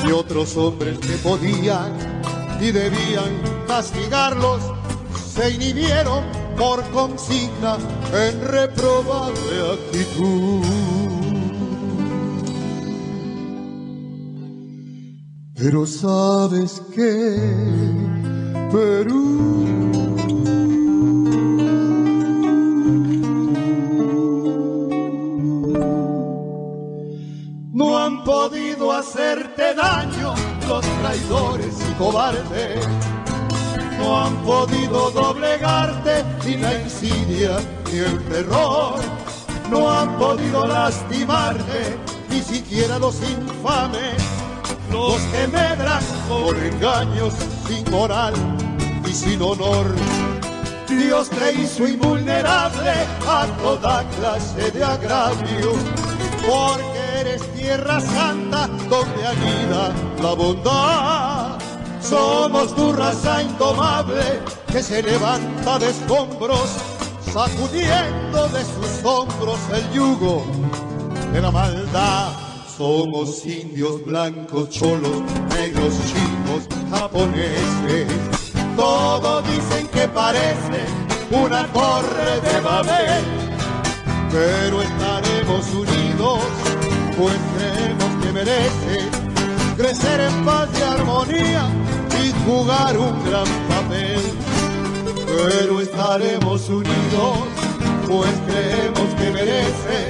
Y 0.06 0.12
otros 0.12 0.56
hombres 0.56 1.00
que 1.00 1.18
podían 1.18 1.94
y 2.62 2.72
debían 2.72 3.42
castigarlos, 3.68 4.62
se 5.34 5.52
inhibieron 5.52 6.47
por 6.58 6.84
consigna 6.90 7.78
en 8.14 8.42
reprobable 8.42 9.74
actitud. 9.74 10.66
Pero 15.56 15.86
sabes 15.86 16.82
que 16.94 17.38
Perú 18.72 19.38
no 27.74 27.98
han 27.98 28.24
podido 28.24 28.92
hacerte 28.92 29.76
daño 29.76 30.34
los 30.68 30.86
traidores 31.02 31.76
y 31.90 31.94
cobardes 31.94 33.07
no 33.98 34.24
han 34.24 34.36
podido 34.44 35.12
doblegarte 35.12 36.24
ni 36.46 36.58
la 36.58 36.74
insidia 36.82 37.58
ni 37.92 38.00
el 38.00 38.24
terror, 38.26 39.00
no 39.70 39.90
han 39.92 40.18
podido 40.18 40.68
lastimarte 40.68 41.98
ni 42.30 42.42
siquiera 42.42 43.00
los 43.00 43.16
infames, 43.22 44.16
los 44.92 45.20
que 45.32 45.48
medran 45.48 46.04
por 46.30 46.56
engaños 46.58 47.34
sin 47.68 47.90
moral 47.92 48.34
y 49.06 49.14
sin 49.14 49.42
honor. 49.42 49.88
Dios 50.88 51.30
te 51.30 51.54
hizo 51.54 51.88
invulnerable 51.88 52.92
a 53.28 53.46
toda 53.62 54.04
clase 54.18 54.72
de 54.72 54.84
agravio, 54.84 55.74
porque 56.48 57.20
eres 57.22 57.42
tierra 57.54 58.00
santa 58.00 58.68
donde 58.90 59.28
anida 59.28 59.92
la 60.22 60.34
bondad. 60.34 61.37
Somos 62.10 62.74
tu 62.74 62.94
raza 62.94 63.44
indomable 63.44 64.42
que 64.72 64.82
se 64.82 65.04
levanta 65.04 65.78
de 65.78 65.90
escombros, 65.90 66.70
sacudiendo 67.34 68.48
de 68.48 68.64
sus 68.64 69.04
hombros 69.04 69.60
el 69.74 69.92
yugo 69.92 70.46
de 71.34 71.42
la 71.42 71.52
maldad. 71.52 72.32
Somos 72.78 73.46
indios 73.46 74.06
blancos, 74.06 74.70
cholos, 74.70 75.22
negros, 75.50 75.96
chinos, 76.06 76.64
japoneses. 76.92 78.08
Todos 78.78 79.44
dicen 79.50 79.88
que 79.88 80.08
parece 80.08 80.86
una 81.32 81.68
torre 81.74 82.40
de 82.42 82.62
Babel, 82.62 83.24
pero 84.32 84.82
estaremos 84.82 85.74
unidos 85.74 86.40
pues 87.18 87.36
creemos 87.58 88.24
que 88.24 88.32
merece 88.32 89.10
crecer 89.76 90.22
en 90.22 90.46
paz 90.46 90.70
y 90.80 90.84
armonía 90.84 91.68
jugar 92.48 92.98
un 92.98 93.16
gran 93.26 93.48
papel. 93.68 94.22
Pero 95.28 95.82
estaremos 95.82 96.70
unidos, 96.70 97.38
pues 98.08 98.32
creemos 98.48 99.10
que 99.20 99.32
merece 99.32 100.10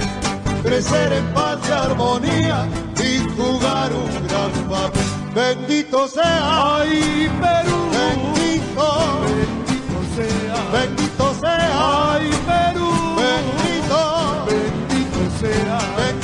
crecer 0.64 1.14
en 1.14 1.26
paz 1.34 1.57
y 1.68 1.72
armonía 1.72 2.68
y 3.03 3.19
jugar 3.35 3.91
un 3.93 4.27
gran 4.27 4.51
papel. 4.69 5.07
Bendito 5.34 6.07
sea, 6.07 6.77
ay 6.77 7.30
Perú, 7.41 7.77
bendito, 7.99 8.88
bendito 9.26 9.99
sea, 10.15 10.57
bendito 10.72 11.26
sea, 11.41 12.14
ay 12.14 12.30
Perú, 12.49 12.89
bendito, 13.23 13.99
bendito 14.47 15.22
sea, 15.39 15.80
bendito 15.97 16.16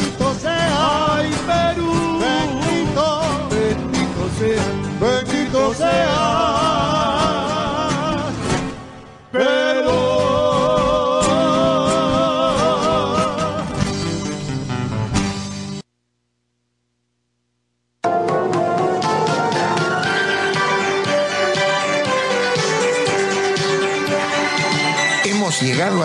bendito 5.79 6.62